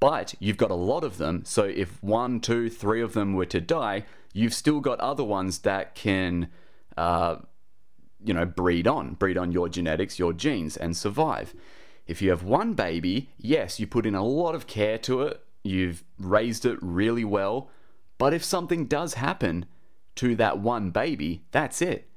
But 0.00 0.34
you've 0.40 0.56
got 0.56 0.70
a 0.70 0.74
lot 0.74 1.04
of 1.04 1.18
them, 1.18 1.44
so 1.44 1.64
if 1.64 2.02
one, 2.02 2.40
two, 2.40 2.68
three 2.68 3.00
of 3.00 3.12
them 3.12 3.34
were 3.34 3.46
to 3.46 3.60
die, 3.60 4.04
you've 4.32 4.54
still 4.54 4.80
got 4.80 4.98
other 4.98 5.22
ones 5.22 5.58
that 5.60 5.94
can 5.94 6.48
uh, 6.96 7.36
you 8.24 8.34
know, 8.34 8.44
breed 8.44 8.86
on, 8.86 9.14
breed 9.14 9.36
on 9.36 9.52
your 9.52 9.68
genetics, 9.68 10.18
your 10.18 10.32
genes, 10.32 10.76
and 10.76 10.96
survive. 10.96 11.54
If 12.06 12.22
you 12.22 12.30
have 12.30 12.42
one 12.42 12.74
baby, 12.74 13.30
yes, 13.36 13.78
you 13.80 13.86
put 13.86 14.06
in 14.06 14.14
a 14.14 14.24
lot 14.24 14.54
of 14.54 14.66
care 14.66 14.98
to 14.98 15.22
it, 15.22 15.40
you've 15.62 16.04
raised 16.18 16.64
it 16.64 16.78
really 16.80 17.24
well, 17.24 17.70
but 18.18 18.34
if 18.34 18.44
something 18.44 18.86
does 18.86 19.14
happen 19.14 19.66
to 20.16 20.34
that 20.36 20.58
one 20.58 20.90
baby, 20.90 21.44
that's 21.50 21.80
it. 21.80 22.08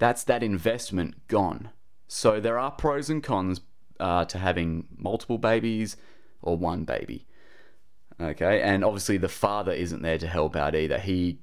That's 0.00 0.24
that 0.24 0.42
investment 0.42 1.28
gone. 1.28 1.70
So 2.08 2.40
there 2.40 2.58
are 2.58 2.72
pros 2.72 3.08
and 3.08 3.22
cons 3.22 3.60
uh, 4.00 4.24
to 4.24 4.38
having 4.38 4.88
multiple 4.96 5.38
babies 5.38 5.96
or 6.42 6.56
one 6.56 6.82
baby. 6.82 7.28
Okay, 8.20 8.60
and 8.60 8.84
obviously 8.84 9.16
the 9.16 9.28
father 9.28 9.72
isn't 9.72 10.02
there 10.02 10.18
to 10.18 10.26
help 10.26 10.56
out 10.56 10.74
either. 10.74 10.98
He 10.98 11.38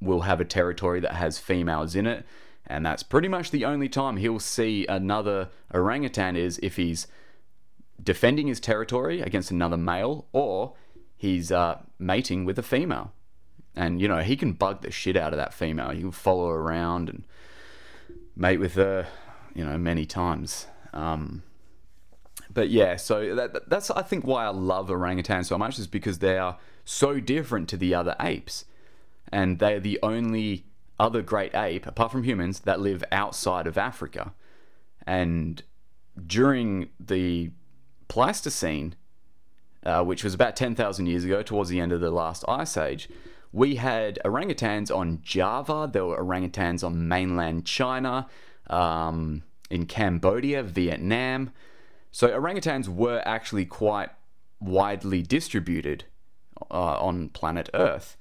will 0.00 0.22
have 0.22 0.40
a 0.40 0.44
territory 0.44 0.98
that 1.00 1.12
has 1.12 1.38
females 1.38 1.94
in 1.94 2.06
it 2.06 2.26
and 2.70 2.86
that's 2.86 3.02
pretty 3.02 3.26
much 3.26 3.50
the 3.50 3.64
only 3.64 3.88
time 3.88 4.16
he'll 4.16 4.38
see 4.38 4.86
another 4.86 5.48
orangutan 5.74 6.36
is 6.36 6.60
if 6.62 6.76
he's 6.76 7.08
defending 8.00 8.46
his 8.46 8.60
territory 8.60 9.20
against 9.20 9.50
another 9.50 9.76
male 9.76 10.28
or 10.32 10.74
he's 11.16 11.50
uh, 11.50 11.80
mating 11.98 12.44
with 12.44 12.60
a 12.60 12.62
female. 12.62 13.12
And, 13.74 14.00
you 14.00 14.06
know, 14.06 14.20
he 14.20 14.36
can 14.36 14.52
bug 14.52 14.82
the 14.82 14.92
shit 14.92 15.16
out 15.16 15.32
of 15.32 15.36
that 15.36 15.52
female. 15.52 15.90
He'll 15.90 16.12
follow 16.12 16.48
around 16.48 17.08
and 17.08 17.24
mate 18.36 18.58
with 18.58 18.74
her, 18.74 19.06
you 19.54 19.64
know, 19.64 19.78
many 19.78 20.06
times. 20.06 20.66
Um, 20.92 21.42
but 22.52 22.70
yeah, 22.70 22.96
so 22.96 23.34
that, 23.34 23.68
that's, 23.68 23.90
I 23.90 24.02
think, 24.02 24.24
why 24.24 24.44
I 24.44 24.48
love 24.48 24.88
orangutans 24.88 25.46
so 25.46 25.58
much 25.58 25.78
is 25.78 25.86
because 25.86 26.18
they 26.18 26.38
are 26.38 26.58
so 26.84 27.20
different 27.20 27.68
to 27.68 27.76
the 27.76 27.94
other 27.94 28.16
apes. 28.20 28.64
And 29.32 29.60
they're 29.60 29.78
the 29.78 29.98
only 30.02 30.64
other 30.98 31.22
great 31.22 31.54
ape, 31.54 31.86
apart 31.86 32.10
from 32.10 32.24
humans, 32.24 32.60
that 32.60 32.80
live 32.80 33.04
outside 33.12 33.66
of 33.66 33.78
Africa. 33.78 34.32
And 35.06 35.62
during 36.26 36.90
the 36.98 37.52
Pleistocene, 38.08 38.96
uh, 39.84 40.02
which 40.02 40.24
was 40.24 40.34
about 40.34 40.56
10,000 40.56 41.06
years 41.06 41.24
ago, 41.24 41.42
towards 41.42 41.70
the 41.70 41.80
end 41.80 41.92
of 41.92 42.00
the 42.00 42.10
last 42.10 42.44
ice 42.48 42.76
age, 42.76 43.08
we 43.52 43.76
had 43.76 44.18
orangutans 44.24 44.94
on 44.94 45.20
Java, 45.22 45.88
there 45.92 46.04
were 46.04 46.22
orangutans 46.22 46.84
on 46.84 47.08
mainland 47.08 47.66
China, 47.66 48.28
um, 48.68 49.42
in 49.70 49.86
Cambodia, 49.86 50.62
Vietnam. 50.62 51.50
So 52.12 52.28
orangutans 52.28 52.88
were 52.88 53.22
actually 53.24 53.64
quite 53.64 54.10
widely 54.60 55.22
distributed 55.22 56.04
uh, 56.70 57.00
on 57.00 57.30
planet 57.30 57.70
Earth. 57.74 58.16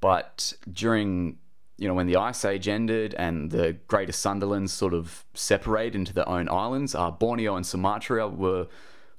But 0.00 0.52
during 0.70 1.38
you 1.78 1.86
know, 1.86 1.94
when 1.94 2.06
the 2.06 2.16
Ice 2.16 2.44
Age 2.44 2.68
ended 2.68 3.14
and 3.18 3.50
the 3.50 3.76
Greater 3.86 4.12
Sunderlands 4.12 4.70
sort 4.72 4.94
of 4.94 5.24
separated 5.34 5.94
into 5.94 6.14
their 6.14 6.28
own 6.28 6.48
islands, 6.48 6.94
uh, 6.94 7.10
Borneo 7.10 7.54
and 7.54 7.66
Sumatra 7.66 8.28
were 8.28 8.68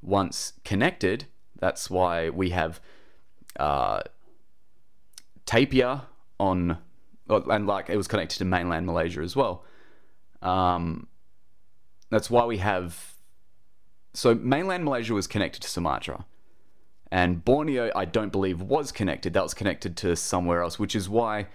once 0.01 0.53
connected. 0.63 1.25
That's 1.59 1.89
why 1.89 2.29
we 2.29 2.49
have 2.51 2.79
uh, 3.59 4.01
tapir 5.47 6.01
on, 6.39 6.77
and 7.27 7.65
like 7.65 7.89
it 7.89 7.97
was 7.97 8.07
connected 8.07 8.37
to 8.37 8.45
mainland 8.45 8.85
Malaysia 8.85 9.21
as 9.21 9.35
well. 9.35 9.65
Um, 10.43 11.07
that's 12.11 12.29
why 12.29 12.45
we 12.45 12.57
have. 12.59 13.15
So 14.13 14.35
mainland 14.35 14.83
Malaysia 14.83 15.15
was 15.15 15.25
connected 15.25 15.63
to 15.63 15.69
Sumatra. 15.69 16.25
And 17.09 17.43
Borneo, 17.43 17.89
I 17.95 18.05
don't 18.05 18.31
believe, 18.31 18.61
was 18.61 18.91
connected. 18.91 19.33
That 19.33 19.43
was 19.43 19.53
connected 19.53 19.95
to 19.97 20.15
somewhere 20.15 20.61
else, 20.61 20.77
which 20.77 20.93
is 20.93 21.07
why 21.07 21.47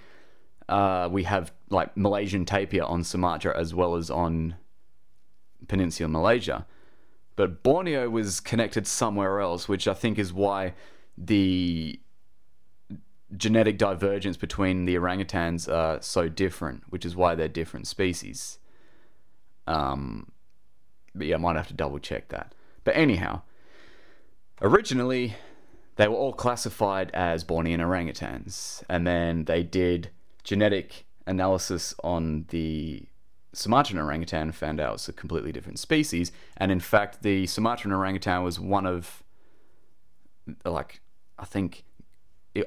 uh, 0.68 1.09
we 1.12 1.24
have 1.24 1.52
like 1.68 1.94
Malaysian 1.96 2.46
tapir 2.46 2.83
on 2.85 3.05
Sumatra 3.05 3.57
as 3.59 3.74
well 3.74 3.96
as 3.96 4.11
on 4.11 4.57
Peninsula 5.68 6.09
Malaysia. 6.09 6.66
But 7.37 7.62
Borneo 7.62 8.09
was 8.09 8.40
connected 8.40 8.87
somewhere 8.87 9.40
else, 9.40 9.68
which 9.68 9.87
I 9.87 9.94
think 9.94 10.18
is 10.18 10.33
why 10.33 10.74
the 11.18 12.00
genetic 13.37 13.79
divergence 13.79 14.37
between 14.37 14.85
the 14.85 14.95
orangutans 14.97 15.73
are 15.73 16.01
so 16.03 16.29
different, 16.29 16.85
which 16.88 17.05
is 17.05 17.16
why 17.16 17.35
they're 17.35 17.49
different 17.49 17.87
species. 17.87 18.59
Um, 19.66 20.33
but 21.14 21.27
yeah, 21.27 21.37
I 21.37 21.38
might 21.38 21.57
have 21.57 21.68
to 21.68 21.75
double 21.75 21.99
check 21.99 22.29
that. 22.29 22.55
But 22.85 22.97
anyhow, 22.97 23.42
originally 24.61 25.35
they 25.97 26.09
were 26.09 26.16
all 26.16 26.33
classified 26.33 27.11
as 27.12 27.45
Bornean 27.45 27.79
orangutans, 27.79 28.83
and 28.88 29.07
then 29.07 29.45
they 29.45 29.62
did 29.62 30.11
genetic 30.42 31.05
analysis 31.27 31.95
on 32.03 32.47
the 32.49 33.07
Sumatran 33.55 33.99
orangutan 33.99 34.51
found 34.53 34.81
out 34.81 34.95
it's 34.95 35.09
a 35.09 35.12
completely 35.12 35.53
different 35.53 35.79
species. 35.79 36.33
And 36.57 36.73
in 36.73 36.81
fact, 36.81 37.23
the 37.23 37.47
Sumatran 37.47 37.92
orangutan 37.92 38.42
was 38.42 38.59
one 38.59 38.87
of, 38.87 39.23
like, 40.64 41.03
I 41.38 41.45
think, 41.45 41.85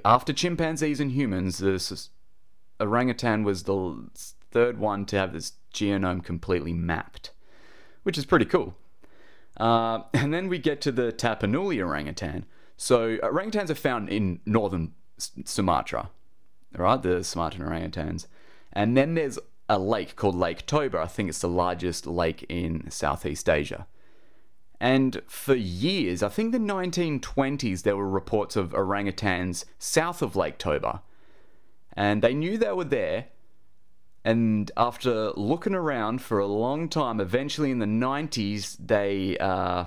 after 0.03 0.33
chimpanzees 0.33 0.99
and 0.99 1.11
humans, 1.11 1.59
the 1.59 2.07
orangutan 2.79 3.43
was 3.43 3.63
the 3.63 4.09
third 4.51 4.79
one 4.79 5.05
to 5.05 5.17
have 5.17 5.33
this 5.33 5.53
genome 5.73 6.23
completely 6.23 6.73
mapped, 6.73 7.31
which 8.03 8.17
is 8.17 8.25
pretty 8.25 8.45
cool. 8.45 8.75
Uh, 9.57 10.03
and 10.13 10.33
then 10.33 10.47
we 10.47 10.57
get 10.57 10.81
to 10.81 10.91
the 10.91 11.11
Tapanuli 11.11 11.85
orangutan. 11.85 12.45
So 12.77 13.17
orangutans 13.17 13.69
are 13.69 13.75
found 13.75 14.09
in 14.09 14.39
northern 14.45 14.93
Sumatra, 15.17 16.09
right? 16.75 17.01
The 17.01 17.23
Sumatran 17.23 17.67
orangutans. 17.67 18.27
And 18.73 18.97
then 18.97 19.13
there's 19.13 19.39
a 19.69 19.79
lake 19.79 20.15
called 20.15 20.35
Lake 20.35 20.65
Toba. 20.65 20.99
I 20.99 21.07
think 21.07 21.29
it's 21.29 21.39
the 21.39 21.47
largest 21.47 22.05
lake 22.05 22.45
in 22.49 22.89
Southeast 22.91 23.49
Asia. 23.49 23.87
And 24.79 25.21
for 25.27 25.55
years, 25.55 26.21
I 26.21 26.29
think 26.29 26.51
the 26.51 26.57
1920s, 26.57 27.83
there 27.83 27.95
were 27.95 28.09
reports 28.09 28.55
of 28.55 28.71
orangutans 28.71 29.65
south 29.79 30.21
of 30.21 30.35
Lake 30.35 30.57
Toba. 30.57 31.01
And 31.93 32.21
they 32.21 32.33
knew 32.33 32.57
they 32.57 32.71
were 32.71 32.83
there. 32.83 33.27
And 34.25 34.71
after 34.75 35.31
looking 35.31 35.75
around 35.75 36.21
for 36.21 36.39
a 36.39 36.47
long 36.47 36.89
time, 36.89 37.21
eventually 37.21 37.71
in 37.71 37.79
the 37.79 37.85
90s, 37.85 38.75
they, 38.79 39.38
uh, 39.38 39.85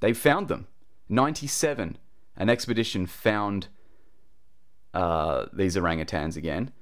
they 0.00 0.12
found 0.12 0.48
them. 0.48 0.68
97, 1.08 1.98
an 2.36 2.48
expedition 2.48 3.06
found 3.06 3.68
uh, 4.94 5.46
these 5.52 5.76
orangutans 5.76 6.36
again. 6.36 6.72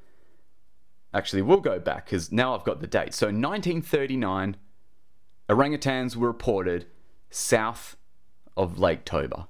Actually, 1.14 1.42
we'll 1.42 1.61
go 1.61 1.79
back 1.79 2.07
because 2.07 2.31
now 2.31 2.55
I've 2.55 2.64
got 2.64 2.81
the 2.81 2.87
date. 2.87 3.14
So, 3.14 3.27
1939, 3.27 4.57
orangutans 5.53 6.17
were 6.17 6.29
reported 6.29 6.87
south 7.31 7.97
of 8.57 8.79
Lake 8.79 9.05
Toba. 9.05 9.49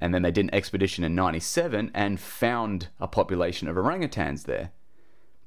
And 0.00 0.14
then 0.14 0.22
they 0.22 0.30
did 0.30 0.46
an 0.46 0.54
expedition 0.54 1.04
in 1.04 1.14
97 1.14 1.90
and 1.94 2.18
found 2.18 2.88
a 2.98 3.06
population 3.06 3.68
of 3.68 3.76
orangutans 3.76 4.44
there. 4.44 4.72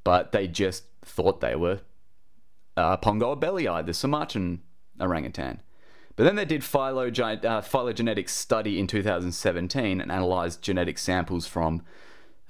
But 0.03 0.31
they 0.31 0.47
just 0.47 0.83
thought 1.01 1.41
they 1.41 1.55
were 1.55 1.81
uh, 2.77 2.97
Pongoa 2.97 3.83
the 3.83 3.93
Sumatran 3.93 4.61
orangutan. 4.99 5.61
But 6.15 6.25
then 6.25 6.35
they 6.35 6.45
did 6.45 6.61
phylogen- 6.61 7.43
uh, 7.43 7.61
phylogenetic 7.61 8.29
study 8.29 8.79
in 8.79 8.85
2017 8.87 9.99
and 9.99 10.11
analyzed 10.11 10.61
genetic 10.61 10.97
samples 10.97 11.47
from 11.47 11.81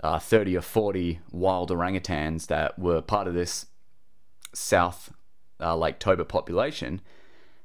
uh, 0.04 0.20
30 0.20 0.58
or 0.58 0.62
40 0.62 1.20
wild 1.32 1.70
orangutans 1.70 2.48
that 2.48 2.78
were 2.78 3.02
part 3.02 3.28
of 3.28 3.34
this 3.34 3.68
South 4.54 5.14
uh, 5.60 5.76
Lake 5.76 6.00
Toba 6.00 6.26
population 6.26 7.02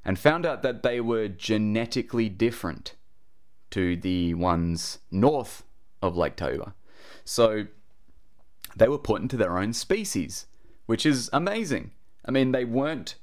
and 0.05 0.17
found 0.17 0.45
out 0.45 0.63
that 0.63 0.83
they 0.83 1.01
were 1.01 1.27
genetically 1.27 2.29
different 2.29 2.95
to 3.71 3.95
the 3.95 4.33
ones 4.33 4.99
north 5.11 5.63
of 6.01 6.17
Lake 6.17 6.35
Toba. 6.35 6.73
So 7.23 7.65
they 8.75 8.87
were 8.87 8.97
put 8.97 9.21
into 9.21 9.37
their 9.37 9.57
own 9.57 9.73
species, 9.73 10.47
which 10.85 11.05
is 11.05 11.29
amazing. 11.33 11.91
I 12.25 12.31
mean, 12.31 12.51
they 12.51 12.65
weren't 12.65 13.15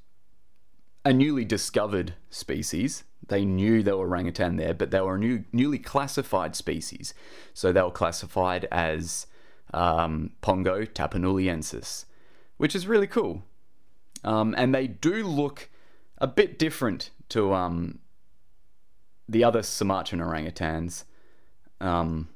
a 1.04 1.12
newly 1.12 1.44
discovered 1.44 2.14
species. 2.30 3.04
They 3.28 3.44
knew 3.44 3.82
there 3.82 3.96
were 3.96 4.06
orangutan 4.06 4.56
there, 4.56 4.74
but 4.74 4.90
they 4.90 5.00
were 5.00 5.16
a 5.16 5.18
new, 5.18 5.44
newly 5.52 5.78
classified 5.78 6.54
species. 6.54 7.14
So 7.54 7.72
they 7.72 7.82
were 7.82 7.90
classified 7.90 8.68
as 8.70 9.26
um, 9.72 10.32
Pongo 10.42 10.84
tapanuliensis, 10.84 12.04
which 12.56 12.74
is 12.74 12.86
really 12.86 13.06
cool. 13.06 13.42
Um, 14.24 14.54
and 14.56 14.74
they 14.74 14.86
do 14.86 15.26
look 15.26 15.70
a 16.18 16.26
bit 16.26 16.58
different 16.58 17.10
to 17.30 17.52
um, 17.54 17.98
the 19.28 19.44
other 19.44 19.62
Sumatran 19.62 20.20
orangutans. 20.20 21.04
Um, 21.80 22.28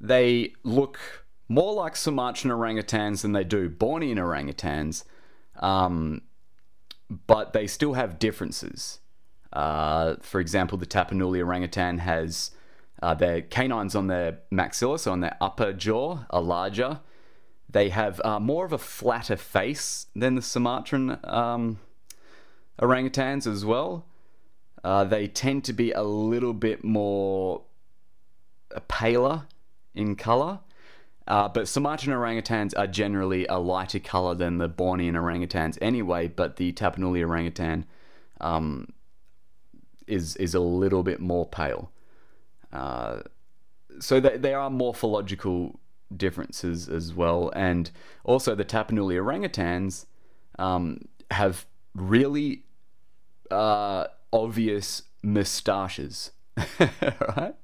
they 0.00 0.52
look 0.62 0.98
more 1.48 1.72
like 1.72 1.96
Sumatran 1.96 2.52
orangutans 2.52 3.22
than 3.22 3.32
they 3.32 3.44
do 3.44 3.68
Bornean 3.70 4.16
orangutans. 4.16 5.04
Um, 5.58 6.22
but 7.26 7.52
they 7.52 7.66
still 7.66 7.94
have 7.94 8.18
differences. 8.18 9.00
Uh, 9.52 10.16
for 10.20 10.40
example, 10.40 10.76
the 10.76 10.86
Tapanuli 10.86 11.38
orangutan 11.38 11.98
has 11.98 12.50
uh, 13.02 13.14
their 13.14 13.42
canines 13.42 13.94
on 13.94 14.06
their 14.08 14.40
maxilla, 14.52 14.98
so 14.98 15.12
on 15.12 15.20
their 15.20 15.36
upper 15.40 15.72
jaw, 15.72 16.20
are 16.30 16.42
larger. 16.42 17.00
They 17.68 17.88
have 17.88 18.20
uh, 18.24 18.40
more 18.40 18.64
of 18.64 18.72
a 18.72 18.78
flatter 18.78 19.36
face 19.36 20.06
than 20.14 20.34
the 20.34 20.42
Sumatran 20.42 21.18
um, 21.24 21.80
orangutans 22.80 23.46
as 23.46 23.64
well. 23.64 24.06
Uh, 24.84 25.04
they 25.04 25.26
tend 25.26 25.64
to 25.64 25.72
be 25.72 25.90
a 25.92 26.02
little 26.02 26.52
bit 26.52 26.84
more 26.84 27.62
uh, 28.74 28.80
paler 28.88 29.46
in 29.94 30.14
color. 30.14 30.60
Uh, 31.26 31.48
but 31.48 31.66
Sumatran 31.66 32.16
orangutans 32.16 32.72
are 32.78 32.86
generally 32.86 33.46
a 33.48 33.58
lighter 33.58 33.98
color 33.98 34.34
than 34.34 34.58
the 34.58 34.68
Bornean 34.68 35.14
orangutans 35.14 35.76
anyway, 35.82 36.28
but 36.28 36.56
the 36.56 36.72
Tapanuli 36.72 37.26
orangutan 37.26 37.84
um, 38.40 38.88
is, 40.06 40.36
is 40.36 40.54
a 40.54 40.60
little 40.60 41.02
bit 41.02 41.18
more 41.18 41.44
pale. 41.44 41.90
Uh, 42.72 43.22
so 43.98 44.20
th- 44.20 44.40
there 44.40 44.60
are 44.60 44.70
morphological 44.70 45.80
differences 46.14 46.88
as 46.88 47.14
well. 47.14 47.50
And 47.54 47.90
also, 48.24 48.54
the 48.54 48.64
Tapanuli 48.64 49.16
orangutans 49.16 50.06
um, 50.58 51.06
have 51.30 51.66
really 51.94 52.64
uh, 53.50 54.04
obvious 54.32 55.02
moustaches, 55.22 56.32
right? 56.80 57.54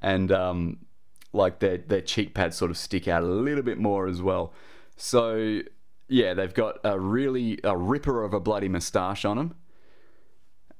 And 0.00 0.32
um, 0.32 0.78
like 1.32 1.58
their 1.60 1.78
their 1.78 2.00
cheek 2.00 2.34
pads 2.34 2.56
sort 2.56 2.70
of 2.70 2.76
stick 2.76 3.08
out 3.08 3.22
a 3.22 3.26
little 3.26 3.62
bit 3.62 3.78
more 3.78 4.06
as 4.06 4.22
well. 4.22 4.52
So 4.96 5.60
yeah, 6.08 6.34
they've 6.34 6.52
got 6.52 6.78
a 6.84 6.98
really 6.98 7.58
a 7.64 7.76
ripper 7.76 8.22
of 8.22 8.34
a 8.34 8.40
bloody 8.40 8.68
moustache 8.68 9.24
on 9.24 9.36
them, 9.36 9.54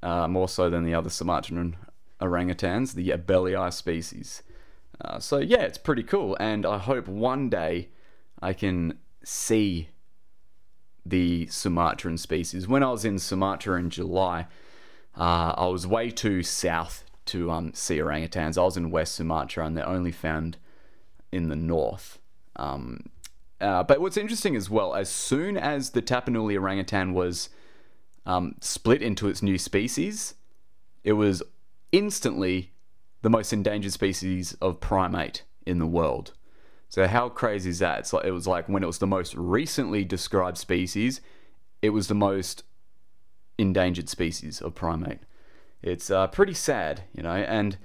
uh, 0.03 0.29
more 0.29 0.49
so 0.49 0.69
than 0.69 0.85
the 0.85 0.95
other 0.95 1.11
Sumatran 1.11 1.77
orangutans, 2.21 2.95
the 2.95 3.11
Abelii 3.11 3.73
species. 3.73 4.43
Uh, 5.03 5.19
so 5.19 5.39
yeah, 5.39 5.63
it's 5.63 5.79
pretty 5.79 6.03
cool, 6.03 6.37
and 6.39 6.65
I 6.65 6.79
hope 6.79 7.09
one 7.09 7.49
day 7.49 7.89
I 8.41 8.53
can 8.53 8.99
see 9.25 9.89
the 11.05 11.47
Sumatran 11.49 12.17
species. 12.19 12.69
When 12.69 12.83
I 12.83 12.91
was 12.91 13.05
in 13.05 13.19
Sumatra 13.19 13.79
in 13.79 13.91
July, 13.91 14.47
uh, 15.17 15.55
I 15.57 15.67
was 15.67 15.87
way 15.87 16.11
too 16.11 16.43
south 16.43 17.05
to 17.27 17.51
um, 17.51 17.75
see 17.75 17.99
orangutans. 17.99 18.59
I 18.59 18.63
was 18.65 18.77
in 18.77 18.91
West 18.91 19.15
Sumatra 19.15 19.67
and 19.67 19.77
they're 19.77 19.89
only 19.89 20.13
found 20.13 20.57
in 21.31 21.49
the 21.49 21.57
north. 21.57 22.19
Um, 22.57 23.07
uh, 23.61 23.83
but 23.83 24.01
what's 24.01 24.17
interesting 24.17 24.57
as 24.57 24.69
well, 24.69 24.95
as 24.95 25.09
soon 25.09 25.57
as 25.57 25.91
the 25.91 26.03
Tapanuli 26.03 26.59
orangutan 26.59 27.13
was 27.13 27.49
um, 28.27 28.57
split 28.61 29.03
into 29.03 29.29
its 29.29 29.43
new 29.43 29.59
species, 29.59 30.35
it 31.05 31.13
was 31.13 31.43
instantly 31.93 32.72
the 33.23 33.31
most 33.31 33.53
endangered 33.53 33.93
species 33.93 34.55
of 34.61 34.81
primate 34.81 35.45
in 35.65 35.79
the 35.79 35.87
world. 35.87 36.33
So 36.89 37.07
how 37.07 37.29
crazy 37.31 37.71
is 37.71 37.79
that? 37.79 38.01
It's 38.01 38.13
like 38.13 38.27
it 38.27 38.33
was 38.33 38.47
like 38.47 38.69
when 38.69 38.83
it 38.83 38.87
was 38.87 38.99
the 38.99 39.07
most 39.07 39.35
recently 39.35 40.05
described 40.05 40.59
species, 40.59 41.21
it 41.81 41.91
was 41.91 42.09
the 42.09 42.15
most 42.15 42.65
endangered 43.57 44.09
species 44.09 44.61
of 44.61 44.75
primate. 44.75 45.21
It's 45.83 46.11
uh, 46.11 46.27
pretty 46.27 46.55
sad, 46.55 47.05
you 47.15 47.23
know, 47.23 47.35
and 47.35 47.79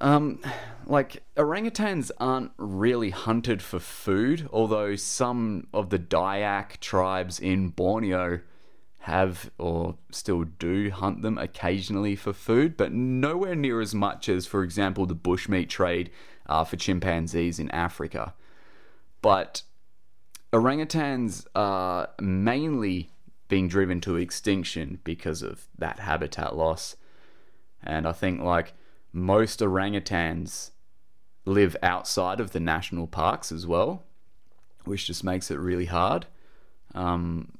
um, 0.00 0.40
like 0.86 1.22
orangutans 1.36 2.10
aren't 2.18 2.52
really 2.58 3.10
hunted 3.10 3.62
for 3.62 3.78
food, 3.78 4.48
although 4.52 4.96
some 4.96 5.68
of 5.72 5.90
the 5.90 5.98
Dayak 5.98 6.80
tribes 6.80 7.40
in 7.40 7.68
Borneo 7.68 8.40
have 9.04 9.50
or 9.58 9.96
still 10.10 10.44
do 10.44 10.90
hunt 10.90 11.20
them 11.20 11.36
occasionally 11.36 12.16
for 12.16 12.32
food, 12.32 12.74
but 12.74 12.90
nowhere 12.90 13.54
near 13.54 13.82
as 13.82 13.94
much 13.94 14.30
as, 14.30 14.46
for 14.46 14.62
example, 14.62 15.04
the 15.04 15.14
bushmeat 15.14 15.68
trade 15.68 16.10
uh, 16.46 16.64
for 16.64 16.76
chimpanzees 16.76 17.58
in 17.58 17.70
Africa. 17.70 18.32
But 19.20 19.62
orangutans 20.54 21.44
are 21.54 22.08
mainly 22.18 23.10
being 23.48 23.68
driven 23.68 24.00
to 24.00 24.16
extinction 24.16 25.00
because 25.04 25.42
of 25.42 25.66
that 25.76 25.98
habitat 25.98 26.56
loss. 26.56 26.96
And 27.82 28.08
I 28.08 28.12
think 28.12 28.40
like 28.40 28.72
most 29.12 29.60
orangutans 29.60 30.70
live 31.44 31.76
outside 31.82 32.40
of 32.40 32.52
the 32.52 32.60
national 32.60 33.06
parks 33.06 33.52
as 33.52 33.66
well, 33.66 34.04
which 34.86 35.06
just 35.06 35.22
makes 35.22 35.50
it 35.50 35.58
really 35.58 35.86
hard. 35.86 36.24
Um, 36.94 37.58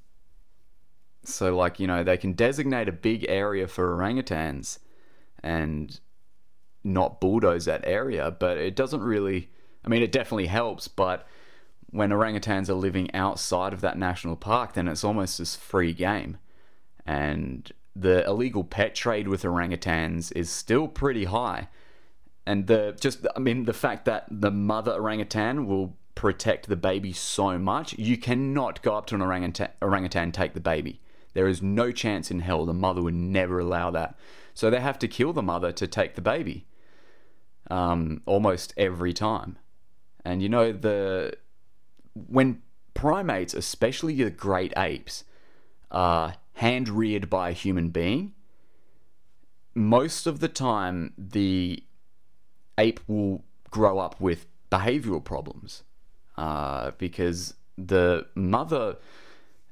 so, 1.29 1.57
like, 1.57 1.81
you 1.81 1.87
know, 1.87 2.05
they 2.05 2.17
can 2.17 2.33
designate 2.33 2.89
a 2.89 2.93
big 2.93 3.27
area 3.29 3.67
for 3.67 3.97
orangutans 3.97 4.79
and 5.43 6.01
not 6.83 7.21
bulldoze 7.21 7.65
that 7.65 7.83
area, 7.85 8.31
but 8.31 8.59
it 8.59 8.77
doesn't 8.77 9.03
really, 9.03 9.51
I 9.85 9.89
mean, 9.89 10.03
it 10.03 10.13
definitely 10.13 10.47
helps, 10.47 10.89
but 10.89 11.27
when 11.91 12.11
orangutans 12.11 12.69
are 12.69 12.75
living 12.75 13.13
outside 13.15 13.73
of 13.73 13.81
that 13.81 13.97
national 13.97 14.37
park, 14.37 14.75
then 14.75 14.89
it's 14.89 15.05
almost 15.05 15.37
just 15.39 15.61
free 15.61 15.93
game. 15.93 16.39
And 17.07 17.71
the 17.95 18.27
illegal 18.27 18.65
pet 18.65 18.95
trade 18.95 19.29
with 19.29 19.43
orangutans 19.43 20.33
is 20.35 20.51
still 20.51 20.89
pretty 20.89 21.25
high. 21.25 21.69
And 22.47 22.67
the 22.67 22.97
just 22.99 23.27
I 23.37 23.39
mean 23.39 23.65
the 23.65 23.73
fact 23.73 24.05
that 24.07 24.27
the 24.31 24.51
mother 24.51 24.93
orangutan 24.93 25.67
will 25.67 25.97
protect 26.15 26.69
the 26.69 26.77
baby 26.77 27.13
so 27.13 27.59
much, 27.59 27.97
you 27.99 28.17
cannot 28.17 28.83
go 28.83 28.97
up 28.97 29.07
to 29.07 29.15
an 29.15 29.23
orangutan, 29.23 29.71
orangutan 29.81 30.25
and 30.25 30.35
take 30.35 30.55
the 30.55 30.61
baby. 30.61 31.01
There 31.35 31.49
is 31.49 31.61
no 31.61 31.93
chance 31.93 32.31
in 32.31 32.41
hell 32.41 32.65
the 32.65 32.73
mother 32.73 33.03
would 33.03 33.15
never 33.15 33.59
allow 33.59 33.91
that. 33.91 34.17
So 34.55 34.71
they 34.71 34.81
have 34.81 34.99
to 35.01 35.09
kill 35.09 35.33
the 35.33 35.43
mother 35.43 35.73
to 35.73 35.87
take 35.87 36.15
the 36.15 36.21
baby. 36.23 36.67
Um, 37.71 38.23
almost 38.27 38.73
every 38.77 39.13
time. 39.13 39.59
And 40.25 40.43
you 40.43 40.49
know 40.49 40.73
the 40.73 41.37
when 42.15 42.63
primates, 42.95 43.55
especially 43.55 44.23
the 44.23 44.31
great 44.31 44.73
apes, 44.77 45.25
are 45.91 46.37
hand 46.55 46.89
reared 46.89 47.29
by 47.29 47.51
a 47.51 47.53
human 47.53 47.89
being, 47.89 48.33
most 49.75 50.27
of 50.27 50.41
the 50.41 50.49
time 50.49 51.13
the 51.19 51.83
ape 52.79 53.01
will 53.07 53.45
grow 53.71 53.99
up 53.99 54.21
with 54.21 54.47
behavioral 54.71 55.23
problems 55.23 55.83
uh, 56.37 56.93
because 56.99 57.55
the 57.77 58.27
mother 58.35 58.97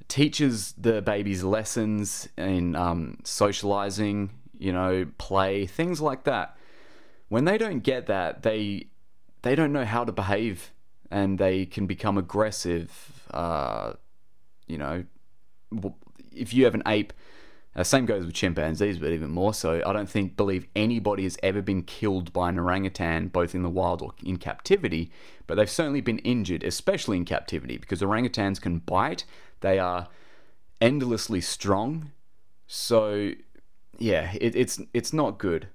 teaches 0.09 0.75
the 0.79 1.03
babies 1.03 1.43
lessons 1.43 2.29
in 2.37 2.75
um, 2.77 3.19
socializing, 3.25 4.31
you 4.59 4.73
know, 4.73 5.07
play, 5.19 5.67
things 5.67 6.01
like 6.01 6.25
that. 6.25 6.57
When 7.29 7.45
they 7.45 7.59
don't 7.59 7.81
get 7.81 8.07
that, 8.07 8.43
they 8.43 8.89
they 9.43 9.55
don't 9.55 9.73
know 9.73 9.85
how 9.85 10.05
to 10.05 10.13
behave, 10.13 10.73
and 11.11 11.39
they 11.39 11.67
can 11.67 11.87
become 11.87 12.19
aggressive. 12.19 13.27
Uh, 13.31 13.95
you 14.67 14.79
know, 14.79 15.05
if 16.33 16.55
you 16.55 16.65
have 16.65 16.75
an 16.75 16.83
ape 16.87 17.13
uh, 17.75 17.83
same 17.83 18.05
goes 18.05 18.27
with 18.27 18.35
chimpanzees, 18.35 18.99
but 18.99 19.13
even 19.13 19.31
more 19.31 19.55
so. 19.55 19.83
I 19.87 19.93
don't 19.95 20.09
think 20.09 20.37
believe 20.37 20.67
anybody 20.77 21.23
has 21.23 21.39
ever 21.43 21.63
been 21.63 21.83
killed 21.83 22.33
by 22.33 22.51
an 22.51 22.59
orangutan, 22.59 23.29
both 23.29 23.55
in 23.55 23.63
the 23.63 23.71
wild 23.71 24.03
or 24.03 24.13
in 24.23 24.37
captivity. 24.37 25.11
But 25.47 25.55
they've 25.55 25.71
certainly 25.71 26.03
been 26.03 26.19
injured, 26.19 26.65
especially 26.65 27.17
in 27.17 27.25
captivity, 27.25 27.79
because 27.79 28.03
orangutans 28.03 28.61
can 28.61 28.81
bite. 28.81 29.25
They 29.61 29.79
are 29.79 30.09
endlessly 30.83 31.41
strong. 31.41 32.11
So, 32.67 33.33
yeah, 33.99 34.33
it, 34.39 34.55
it's 34.55 34.81
it's 34.93 35.15
not 35.15 35.39
good 35.39 35.69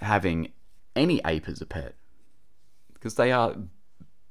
having 0.00 0.52
any 0.96 1.20
ape 1.26 1.48
as 1.48 1.60
a 1.60 1.66
pet 1.66 1.96
because 2.94 3.16
they 3.16 3.30
are 3.30 3.56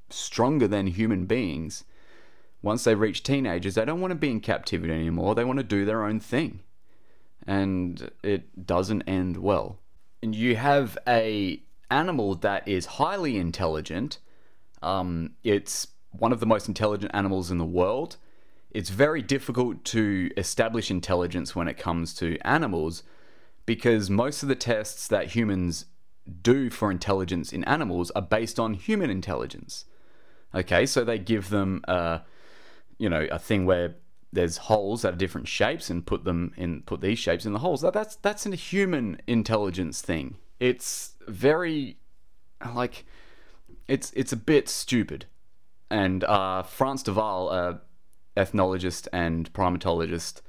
stronger 0.10 0.68
than 0.68 0.88
human 0.88 1.28
beings. 1.28 1.84
Once 2.64 2.84
they 2.84 2.96
reach 2.96 3.22
teenagers, 3.22 3.76
they 3.76 3.86
don't 3.86 4.02
want 4.02 4.12
to 4.12 4.16
be 4.16 4.32
in 4.32 4.40
captivity 4.40 4.92
anymore. 4.92 5.36
They 5.36 5.46
want 5.46 5.58
to 5.58 5.64
do 5.64 5.86
their 5.86 6.04
own 6.04 6.20
thing 6.20 6.62
and 7.48 8.12
it 8.24 8.66
doesn't 8.66 9.04
end 9.04 9.38
well. 9.38 9.80
And 10.22 10.36
you 10.36 10.56
have 10.56 10.98
a 11.08 11.62
animal 11.90 12.36
that 12.36 12.68
is 12.68 12.86
highly 12.86 13.38
intelligent. 13.38 14.20
Um, 14.82 15.32
it's 15.44 15.88
one 16.12 16.32
of 16.32 16.40
the 16.40 16.46
most 16.46 16.68
intelligent 16.68 17.12
animals 17.14 17.52
in 17.52 17.58
the 17.58 17.66
world. 17.66 18.18
It's 18.72 18.90
very 18.90 19.22
difficult 19.22 19.84
to 19.86 20.30
establish 20.38 20.92
intelligence 20.92 21.56
when 21.56 21.68
it 21.68 21.78
comes 21.78 22.14
to 22.16 22.38
animals 22.46 23.04
because 23.66 24.10
most 24.10 24.44
of 24.44 24.50
the 24.50 24.56
tests 24.56 25.08
that 25.08 25.36
humans 25.36 25.86
do 26.42 26.70
for 26.70 26.92
intelligence 26.92 27.52
in 27.52 27.64
animals 27.64 28.12
are 28.12 28.22
based 28.22 28.60
on 28.60 28.74
human 28.74 29.10
intelligence. 29.10 29.86
Okay, 30.54 30.86
so 30.86 31.04
they 31.04 31.20
give 31.20 31.50
them 31.50 31.82
a, 31.88 32.22
you 32.98 33.10
know, 33.10 33.28
a 33.32 33.40
thing 33.40 33.66
where 33.66 33.96
there's 34.32 34.58
holes 34.58 35.02
that 35.02 35.14
are 35.14 35.18
different 35.18 35.48
shapes 35.48 35.90
and 35.90 36.06
put 36.06 36.24
them 36.24 36.54
in 36.56 36.82
put 36.84 37.02
these 37.02 37.20
shapes 37.20 37.46
in 37.46 37.54
the 37.54 37.60
holes. 37.60 37.82
That, 37.82 37.94
that's 37.94 38.16
that's 38.18 38.46
a 38.46 38.56
human 38.56 39.20
intelligence 39.28 40.02
thing. 40.02 40.38
It's 40.60 41.16
very 41.28 41.98
like 42.74 43.06
it's 43.88 44.12
it's 44.16 44.32
a 44.32 44.38
bit 44.38 44.70
stupid. 44.70 45.26
And 45.92 46.24
uh, 46.24 46.62
Frans 46.64 47.02
de 47.02 47.12
Waal, 47.12 47.50
a 47.50 47.82
ethnologist 48.38 49.08
and 49.12 49.52
primatologist, 49.54 50.42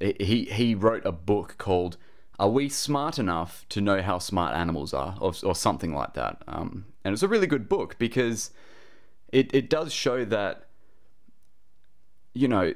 he 0.00 0.48
he 0.50 0.74
wrote 0.74 1.06
a 1.06 1.12
book 1.12 1.54
called 1.58 1.96
"Are 2.40 2.48
We 2.48 2.68
Smart 2.68 3.18
Enough 3.18 3.64
to 3.68 3.80
Know 3.80 4.02
How 4.02 4.18
Smart 4.18 4.56
Animals 4.56 4.92
Are?" 4.92 5.16
or, 5.20 5.32
or 5.44 5.54
something 5.54 5.94
like 5.94 6.14
that. 6.14 6.42
Um, 6.48 6.86
and 7.04 7.12
it's 7.12 7.22
a 7.22 7.28
really 7.28 7.46
good 7.46 7.68
book 7.68 7.96
because 7.98 8.50
it 9.32 9.54
it 9.54 9.70
does 9.70 9.92
show 9.92 10.24
that 10.24 10.66
you 12.32 12.48
know 12.48 12.74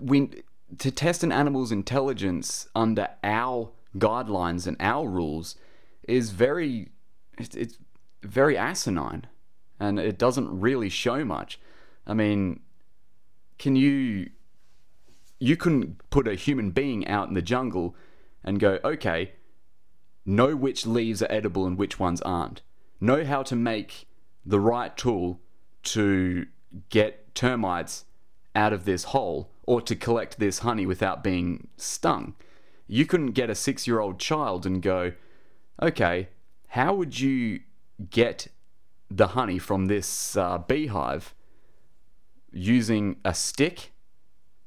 we 0.00 0.30
to 0.78 0.90
test 0.90 1.22
an 1.22 1.32
animal's 1.32 1.72
intelligence 1.72 2.68
under 2.74 3.08
our 3.22 3.70
guidelines 3.98 4.66
and 4.66 4.76
our 4.80 5.06
rules 5.06 5.56
is 6.08 6.30
very 6.30 6.90
it's, 7.38 7.54
it's 7.54 7.78
very 8.22 8.56
asinine 8.56 9.26
and 9.78 9.98
it 9.98 10.18
doesn't 10.18 10.60
really 10.60 10.88
show 10.88 11.24
much. 11.24 11.60
I 12.06 12.14
mean 12.14 12.60
can 13.58 13.76
you 13.76 14.30
you 15.38 15.56
couldn't 15.56 16.08
put 16.10 16.26
a 16.28 16.34
human 16.34 16.70
being 16.70 17.06
out 17.06 17.28
in 17.28 17.34
the 17.34 17.42
jungle 17.42 17.94
and 18.44 18.58
go 18.58 18.78
okay 18.84 19.32
know 20.24 20.54
which 20.54 20.86
leaves 20.86 21.22
are 21.22 21.30
edible 21.30 21.66
and 21.66 21.76
which 21.76 21.98
ones 21.98 22.22
aren't. 22.22 22.62
Know 23.00 23.24
how 23.24 23.42
to 23.42 23.56
make 23.56 24.06
the 24.44 24.60
right 24.60 24.96
tool 24.96 25.40
to 25.82 26.46
get 26.88 27.34
termites 27.34 28.04
out 28.54 28.72
of 28.72 28.84
this 28.84 29.04
hole 29.04 29.51
or 29.66 29.80
to 29.80 29.94
collect 29.94 30.38
this 30.38 30.60
honey 30.60 30.86
without 30.86 31.22
being 31.22 31.68
stung. 31.76 32.34
You 32.86 33.06
couldn't 33.06 33.32
get 33.32 33.50
a 33.50 33.54
six 33.54 33.86
year 33.86 34.00
old 34.00 34.18
child 34.18 34.66
and 34.66 34.82
go, 34.82 35.12
okay, 35.80 36.28
how 36.68 36.94
would 36.94 37.20
you 37.20 37.60
get 38.10 38.48
the 39.10 39.28
honey 39.28 39.58
from 39.58 39.86
this 39.86 40.36
uh, 40.36 40.58
beehive 40.58 41.34
using 42.50 43.16
a 43.24 43.34
stick 43.34 43.92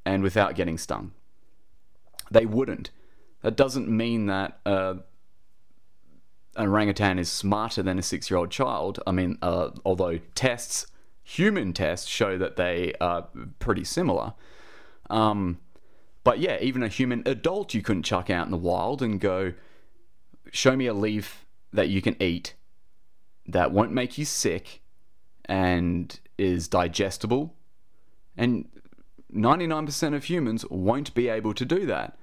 and 0.04 0.22
without 0.22 0.54
getting 0.54 0.78
stung? 0.78 1.12
They 2.30 2.46
wouldn't. 2.46 2.90
That 3.42 3.56
doesn't 3.56 3.88
mean 3.88 4.26
that 4.26 4.58
uh, 4.66 4.94
an 6.56 6.68
orangutan 6.68 7.18
is 7.18 7.30
smarter 7.30 7.82
than 7.82 7.98
a 7.98 8.02
six 8.02 8.30
year 8.30 8.38
old 8.38 8.50
child. 8.50 9.00
I 9.06 9.12
mean, 9.12 9.38
uh, 9.42 9.70
although 9.84 10.18
tests, 10.34 10.86
human 11.22 11.72
tests, 11.72 12.08
show 12.08 12.38
that 12.38 12.56
they 12.56 12.94
are 13.00 13.28
pretty 13.58 13.84
similar. 13.84 14.34
Um, 15.10 15.58
but 16.24 16.40
yeah, 16.40 16.58
even 16.60 16.82
a 16.82 16.88
human 16.88 17.22
adult 17.26 17.74
you 17.74 17.82
couldn't 17.82 18.02
chuck 18.02 18.30
out 18.30 18.46
in 18.46 18.50
the 18.50 18.56
wild 18.56 19.02
and 19.02 19.20
go, 19.20 19.52
show 20.52 20.76
me 20.76 20.86
a 20.86 20.94
leaf 20.94 21.46
that 21.72 21.88
you 21.88 22.02
can 22.02 22.20
eat 22.20 22.54
that 23.46 23.70
won't 23.70 23.92
make 23.92 24.18
you 24.18 24.24
sick 24.24 24.82
and 25.44 26.18
is 26.36 26.68
digestible. 26.68 27.54
And 28.36 28.68
99% 29.32 30.14
of 30.14 30.24
humans 30.24 30.64
won't 30.68 31.14
be 31.14 31.28
able 31.28 31.54
to 31.54 31.64
do 31.64 31.86
that. 31.86 32.18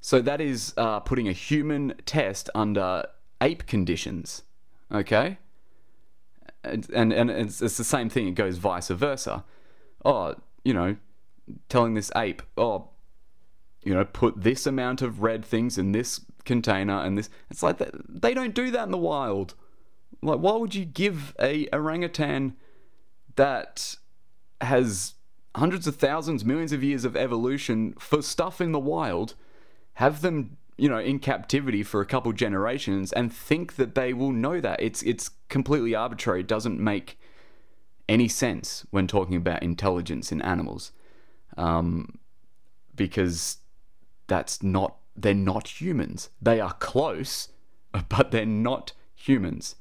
So 0.00 0.20
that 0.20 0.40
is 0.40 0.74
uh, 0.76 1.00
putting 1.00 1.28
a 1.28 1.32
human 1.32 1.94
test 2.06 2.50
under 2.54 3.06
ape 3.40 3.66
conditions. 3.66 4.42
Okay? 4.92 5.38
And, 6.62 6.88
and, 6.90 7.12
and 7.12 7.30
it's, 7.30 7.60
it's 7.60 7.76
the 7.76 7.84
same 7.84 8.08
thing, 8.08 8.28
it 8.28 8.34
goes 8.34 8.58
vice 8.58 8.88
versa. 8.88 9.44
Oh, 10.04 10.34
you 10.64 10.74
know, 10.74 10.96
telling 11.68 11.94
this 11.94 12.10
ape, 12.16 12.42
oh, 12.56 12.90
you 13.82 13.94
know, 13.94 14.04
put 14.04 14.42
this 14.42 14.66
amount 14.66 15.02
of 15.02 15.22
red 15.22 15.44
things 15.44 15.78
in 15.78 15.92
this 15.92 16.20
container 16.44 16.98
and 17.00 17.18
this. 17.18 17.30
It's 17.50 17.62
like 17.62 17.78
that. 17.78 17.92
They 18.08 18.34
don't 18.34 18.54
do 18.54 18.70
that 18.70 18.84
in 18.84 18.90
the 18.90 18.98
wild. 18.98 19.54
Like, 20.22 20.38
why 20.38 20.56
would 20.56 20.74
you 20.74 20.84
give 20.84 21.34
a 21.38 21.68
orangutan 21.72 22.56
that 23.36 23.96
has 24.60 25.14
hundreds 25.54 25.86
of 25.86 25.96
thousands, 25.96 26.44
millions 26.44 26.72
of 26.72 26.82
years 26.82 27.04
of 27.04 27.16
evolution 27.16 27.94
for 27.98 28.22
stuff 28.22 28.60
in 28.60 28.72
the 28.72 28.78
wild, 28.78 29.34
have 29.94 30.22
them, 30.22 30.56
you 30.78 30.88
know, 30.88 30.98
in 30.98 31.18
captivity 31.18 31.82
for 31.82 32.00
a 32.00 32.06
couple 32.06 32.32
generations 32.32 33.12
and 33.12 33.32
think 33.32 33.76
that 33.76 33.94
they 33.94 34.14
will 34.14 34.32
know 34.32 34.60
that? 34.60 34.80
It's 34.80 35.02
it's 35.02 35.30
completely 35.50 35.94
arbitrary. 35.94 36.40
It 36.40 36.48
doesn't 36.48 36.80
make 36.80 37.18
any 38.08 38.28
sense 38.28 38.86
when 38.90 39.06
talking 39.06 39.36
about 39.36 39.62
intelligence 39.62 40.32
in 40.32 40.40
animals 40.40 40.92
um, 41.56 42.18
because 42.94 43.58
that's 44.26 44.62
not 44.62 44.96
they're 45.16 45.34
not 45.34 45.80
humans. 45.80 46.30
They 46.42 46.60
are 46.60 46.72
close, 46.74 47.48
but 48.08 48.30
they're 48.30 48.46
not 48.46 48.92
humans. 49.14 49.76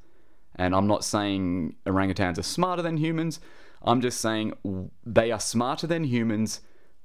And 0.55 0.75
I'm 0.75 0.87
not 0.87 1.03
saying 1.03 1.75
orangutans 1.85 2.37
are 2.37 2.43
smarter 2.43 2.83
than 2.83 2.97
humans. 2.97 3.39
I'm 3.81 4.01
just 4.01 4.21
saying 4.21 4.53
they 5.03 5.31
are 5.31 5.39
smarter 5.39 5.87
than 5.87 6.03
humans 6.03 6.61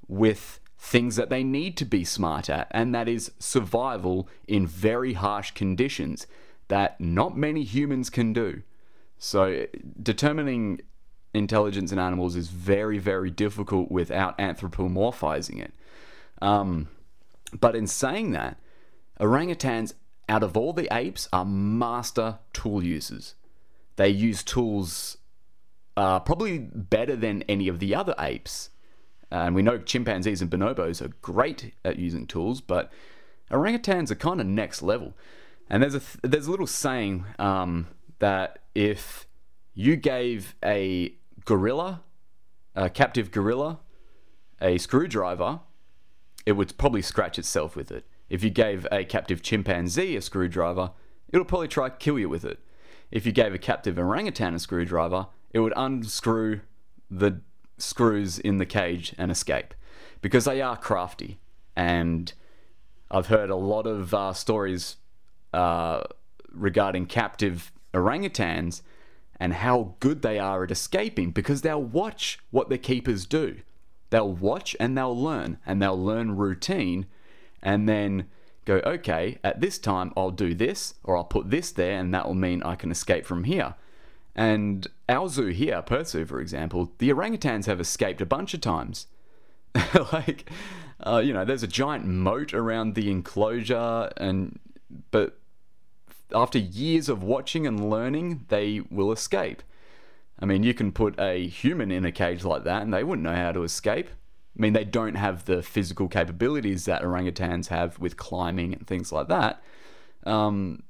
with 0.07 0.61
things 0.79 1.17
that 1.17 1.29
they 1.29 1.43
need 1.43 1.77
to 1.79 1.85
be 1.85 2.05
smart 2.05 2.49
at, 2.49 2.69
and 2.71 2.95
that 2.95 3.09
is 3.09 3.33
survival 3.39 4.29
in 4.47 4.67
very 4.67 5.15
harsh 5.15 5.51
conditions 5.53 6.27
that 6.69 7.01
not 7.01 7.37
many 7.37 7.65
humans 7.65 8.11
can 8.11 8.33
do. 8.33 8.63
So, 9.19 9.67
determining 10.01 10.81
intelligence 11.35 11.93
in 11.93 11.99
animals 11.99 12.37
is 12.37 12.49
very, 12.49 12.99
very 12.99 13.31
difficult 13.31 13.91
without 13.91 14.37
anthropomorphizing 14.39 15.61
it. 15.61 15.73
Um, 16.41 16.89
but 17.59 17.77
in 17.77 17.87
saying 17.87 18.33
that, 18.33 18.59
orangutans, 19.21 19.95
out 20.29 20.43
of 20.43 20.57
all 20.57 20.73
the 20.73 20.89
apes, 20.95 21.29
are 21.33 21.45
master 21.45 22.39
tool 22.53 22.83
users. 22.83 23.35
They 23.97 24.09
use 24.09 24.43
tools 24.43 25.19
uh, 25.97 26.21
probably 26.21 26.59
better 26.59 27.17
than 27.17 27.43
any 27.49 27.67
of 27.69 27.81
the 27.81 27.95
other 27.95 28.15
apes. 28.19 28.71
And 29.31 29.55
we 29.55 29.63
know 29.63 29.79
chimpanzees 29.79 30.41
and 30.41 30.51
bonobos 30.51 31.03
are 31.03 31.13
great 31.21 31.75
at 31.85 31.99
using 31.99 32.27
tools, 32.27 32.61
but 32.61 32.91
orangutans 33.51 34.11
are 34.11 34.15
kind 34.15 34.41
of 34.41 34.47
next 34.47 34.81
level. 34.81 35.15
And 35.69 35.83
there's 35.83 35.95
a 35.95 36.01
th- 36.01 36.21
there's 36.23 36.47
a 36.47 36.51
little 36.51 36.67
saying 36.67 37.27
um, 37.39 37.89
that 38.21 38.61
if 38.75 39.27
you 39.75 39.97
gave 39.97 40.55
a 40.65 41.13
gorilla, 41.49 42.03
a 42.75 42.91
captive 42.91 43.31
gorilla, 43.31 43.81
a 44.61 44.77
screwdriver, 44.77 45.61
it 46.45 46.53
would 46.53 46.77
probably 46.77 47.01
scratch 47.01 47.39
itself 47.39 47.75
with 47.75 47.91
it. 47.91 48.07
If 48.29 48.45
you 48.45 48.51
gave 48.51 48.87
a 48.93 49.03
captive 49.07 49.41
chimpanzee 49.41 50.15
a 50.15 50.21
screwdriver, 50.21 50.91
it'll 51.33 51.47
probably 51.47 51.69
try 51.69 51.89
to 51.89 51.97
kill 51.97 52.19
you 52.19 52.29
with 52.29 52.45
it. 52.45 52.59
If 53.11 53.25
you 53.25 53.33
gave 53.33 53.55
a 53.55 53.59
captive 53.59 53.99
orangutan 53.99 54.55
a 54.55 54.59
screwdriver, 54.59 55.29
it 55.51 55.61
would 55.61 55.73
unscrew 55.75 56.61
the 57.11 57.41
screws 57.79 58.39
in 58.39 58.59
the 58.59 58.67
cage 58.67 59.15
and 59.17 59.31
escape 59.31 59.73
because 60.21 60.45
they 60.45 60.61
are 60.61 60.77
crafty. 60.77 61.41
And 61.75 62.31
I've 63.11 63.29
heard 63.29 63.49
a 63.49 63.57
lot 63.57 63.87
of 63.87 64.13
uh, 64.13 64.35
stories 64.35 64.97
uh, 65.55 66.03
regarding 66.53 67.07
captive 67.07 67.73
orangutans 67.95 68.83
and 69.41 69.55
how 69.55 69.95
good 70.01 70.23
they 70.23 70.39
are 70.39 70.65
at 70.65 70.71
escaping 70.71 71.31
because 71.31 71.63
they'll 71.63 71.83
watch 71.83 72.39
what 72.51 72.69
the 72.69 72.79
keepers 72.79 73.27
do. 73.27 73.59
They'll 74.11 74.33
watch 74.33 74.75
and 74.81 74.97
they'll 74.97 75.21
learn, 75.21 75.59
and 75.67 75.81
they'll 75.83 76.03
learn 76.03 76.37
routine, 76.37 77.07
and 77.63 77.89
then 77.89 78.29
go, 78.65 78.77
okay, 78.85 79.39
at 79.45 79.61
this 79.61 79.79
time 79.79 80.13
I'll 80.17 80.31
do 80.31 80.55
this, 80.55 80.95
or 81.05 81.17
I'll 81.17 81.25
put 81.25 81.51
this 81.51 81.73
there, 81.73 81.99
and 81.99 82.13
that 82.15 82.27
will 82.27 82.35
mean 82.35 82.63
I 82.63 82.75
can 82.75 82.91
escape 82.91 83.27
from 83.27 83.45
here. 83.45 83.75
And 84.35 84.87
our 85.09 85.29
zoo 85.29 85.49
here, 85.49 85.83
Perth 85.83 86.09
Zoo, 86.09 86.25
for 86.25 86.41
example, 86.41 86.93
the 86.99 87.11
orangutans 87.11 87.67
have 87.67 87.81
escaped 87.81 88.21
a 88.21 88.27
bunch 88.27 88.55
of 88.55 88.61
times. 88.61 89.07
like, 90.13 90.51
uh, 91.05 91.21
you 91.25 91.33
know, 91.33 91.45
there's 91.45 91.63
a 91.63 91.69
giant 91.69 92.07
moat 92.07 92.55
around 92.55 92.95
the 92.95 93.11
enclosure, 93.11 94.11
and 94.17 94.59
but 95.11 95.39
after 96.33 96.59
years 96.59 97.09
of 97.09 97.23
watching 97.23 97.67
and 97.67 97.91
learning, 97.91 98.45
they 98.49 98.83
will 98.91 99.13
escape. 99.13 99.63
I 100.39 100.47
mean, 100.47 100.63
you 100.63 100.75
can 100.75 100.93
put 100.93 101.19
a 101.19 101.47
human 101.47 101.91
in 101.91 102.05
a 102.05 102.13
cage 102.13 102.45
like 102.45 102.65
that 102.65 102.83
and 102.83 102.93
they 102.93 103.03
wouldn't 103.03 103.25
know 103.25 103.35
how 103.35 103.53
to 103.53 103.65
escape. 103.65 104.09
I 104.57 104.61
mean, 104.61 104.73
they 104.73 104.85
don't 104.85 105.15
have 105.15 105.45
the 105.45 105.63
physical 105.63 106.09
capabilities 106.09 106.85
that 106.85 107.03
orangutans 107.03 107.69
have 107.69 107.99
with 107.99 108.17
climbing 108.17 108.75
and 108.75 108.87
things 108.87 109.13
like 109.13 109.29
that. 109.29 109.63
Um, 110.25 110.83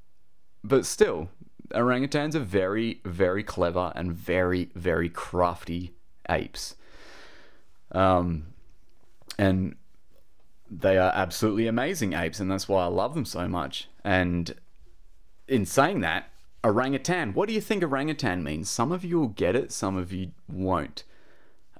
but 0.64 0.86
still, 0.86 1.28
orangutans 1.70 2.34
are 2.34 2.40
very, 2.40 3.00
very 3.04 3.42
clever 3.42 3.92
and 3.94 4.12
very, 4.12 4.70
very 4.74 5.08
crafty 5.08 5.94
apes. 6.28 6.76
Um, 7.92 8.46
and 9.38 9.76
they 10.70 10.98
are 10.98 11.12
absolutely 11.14 11.66
amazing 11.66 12.12
apes, 12.12 12.40
and 12.40 12.50
that's 12.50 12.68
why 12.68 12.84
I 12.84 12.88
love 12.88 13.14
them 13.14 13.24
so 13.24 13.48
much. 13.48 13.88
And 14.04 14.54
in 15.48 15.66
saying 15.66 16.00
that, 16.00 16.30
orangutan. 16.62 17.32
What 17.32 17.48
do 17.48 17.54
you 17.54 17.60
think 17.60 17.82
orangutan 17.82 18.42
means? 18.42 18.70
Some 18.70 18.92
of 18.92 19.04
you 19.04 19.18
will 19.18 19.28
get 19.28 19.56
it, 19.56 19.72
some 19.72 19.96
of 19.96 20.12
you 20.12 20.32
won't. 20.48 21.04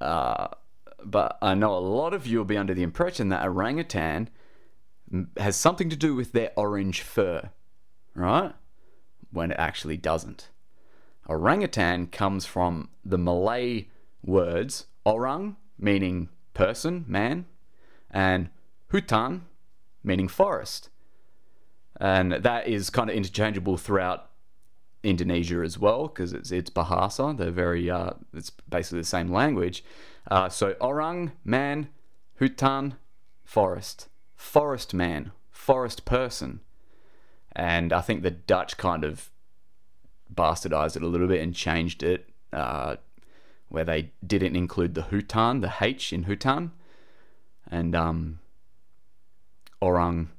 Uh, 0.01 0.49
but 1.05 1.39
I 1.43 1.55
know 1.55 1.77
a 1.77 1.79
lot 1.79 2.15
of 2.15 2.27
you 2.27 2.39
will 2.39 2.45
be 2.45 2.57
under 2.57 2.75
the 2.75 2.83
impression 2.83 3.29
that 3.29 3.45
orangutan 3.45 4.31
has 5.37 5.57
something 5.57 5.89
to 5.91 5.97
do 5.97 6.15
with 6.15 6.33
their 6.33 6.53
orange 6.57 7.03
fur, 7.03 7.51
right? 8.15 8.53
When 9.31 9.51
it 9.51 9.59
actually 9.59 9.97
doesn't. 9.97 10.51
Orangutan 11.29 12.07
comes 12.07 12.47
from 12.47 12.89
the 13.05 13.19
Malay 13.19 13.87
words 14.25 14.87
orang, 15.05 15.57
meaning 15.79 16.29
person, 16.55 17.05
man, 17.07 17.47
and 18.11 18.51
hutan, 18.93 19.43
meaning 20.03 20.29
forest. 20.29 20.89
And 21.99 22.33
that 22.33 22.69
is 22.69 22.91
kind 22.91 23.11
of 23.11 23.17
interchangeable 23.17 23.77
throughout 23.77 24.31
Indonesia 25.03 25.63
as 25.63 25.79
well 25.79 26.09
because 26.09 26.33
it's 26.33 26.51
it's 26.51 26.71
Bahasa. 26.71 27.37
They're 27.37 27.51
very 27.51 27.91
uh, 27.91 28.11
it's 28.35 28.51
basically 28.69 29.01
the 29.01 29.07
same 29.07 29.31
language. 29.31 29.85
Uh, 30.31 30.49
so 30.49 30.75
orang 30.81 31.33
man, 31.45 31.89
hutan 32.41 32.97
forest, 33.45 34.09
forest 34.37 34.93
man, 34.95 35.33
forest 35.51 36.05
person, 36.05 36.61
and 37.55 37.93
I 37.93 38.01
think 38.01 38.23
the 38.23 38.31
Dutch 38.31 38.77
kind 38.77 39.05
of 39.05 39.31
bastardized 40.33 40.97
it 40.97 41.03
a 41.03 41.07
little 41.07 41.27
bit 41.27 41.41
and 41.41 41.55
changed 41.55 42.03
it 42.03 42.29
uh, 42.53 42.97
where 43.69 43.85
they 43.85 44.13
didn't 44.27 44.57
include 44.57 44.95
the 44.95 45.03
hutan, 45.03 45.61
the 45.61 45.73
H 45.81 46.13
in 46.13 46.25
hutan, 46.25 46.71
and 47.71 47.95
um, 47.95 48.41
orang, 49.81 50.31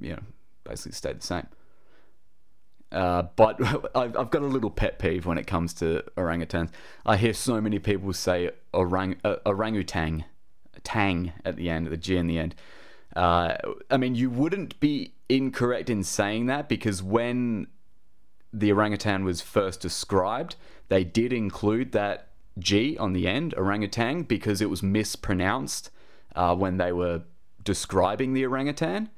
you 0.00 0.10
know, 0.10 0.22
basically 0.68 0.92
stayed 0.92 1.20
the 1.20 1.26
same. 1.26 1.46
Uh, 2.90 3.24
but 3.36 3.62
I've, 3.94 4.16
I've 4.16 4.30
got 4.30 4.42
a 4.42 4.46
little 4.46 4.70
pet 4.70 4.98
peeve 4.98 5.26
when 5.26 5.38
it 5.38 5.46
comes 5.46 5.74
to 5.74 6.04
orangutans. 6.16 6.70
I 7.04 7.16
hear 7.16 7.32
so 7.32 7.60
many 7.60 7.78
people 7.78 8.12
say 8.12 8.50
orang 8.72 9.16
uh, 9.24 9.36
orangutan, 9.44 10.24
tang 10.84 11.32
at 11.44 11.56
the 11.56 11.70
end, 11.70 11.88
the 11.88 11.96
G 11.96 12.16
in 12.16 12.26
the 12.26 12.38
end. 12.38 12.54
Uh, 13.16 13.56
I 13.90 13.96
mean, 13.96 14.14
you 14.14 14.30
wouldn't 14.30 14.78
be 14.80 15.14
incorrect 15.28 15.90
in 15.90 16.02
saying 16.02 16.46
that 16.46 16.68
because 16.68 17.02
when 17.02 17.66
the 18.52 18.72
orangutan 18.72 19.24
was 19.24 19.40
first 19.40 19.80
described, 19.80 20.56
they 20.88 21.04
did 21.04 21.32
include 21.32 21.92
that 21.92 22.28
G 22.58 22.96
on 22.98 23.12
the 23.12 23.26
end, 23.26 23.54
orangutan, 23.56 24.22
because 24.22 24.60
it 24.60 24.70
was 24.70 24.82
mispronounced 24.82 25.90
uh, 26.34 26.54
when 26.54 26.76
they 26.76 26.92
were 26.92 27.22
describing 27.62 28.32
the 28.32 28.46
orangutan. 28.46 29.10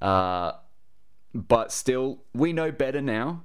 Uh, 0.00 0.52
but 1.34 1.72
still, 1.72 2.24
we 2.34 2.52
know 2.52 2.72
better 2.72 3.00
now. 3.00 3.42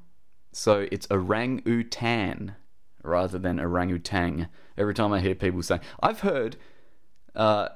So 0.52 0.88
it's 0.92 1.08
orangutan 1.12 2.56
rather 3.04 3.38
than 3.38 3.60
orangutan. 3.60 4.48
Every 4.78 4.94
time 4.94 5.14
I 5.14 5.20
hear 5.20 5.36
people 5.36 5.62
say, 5.64 5.80
I've 6.02 6.22
heard 6.22 6.58
uh, 7.36 7.70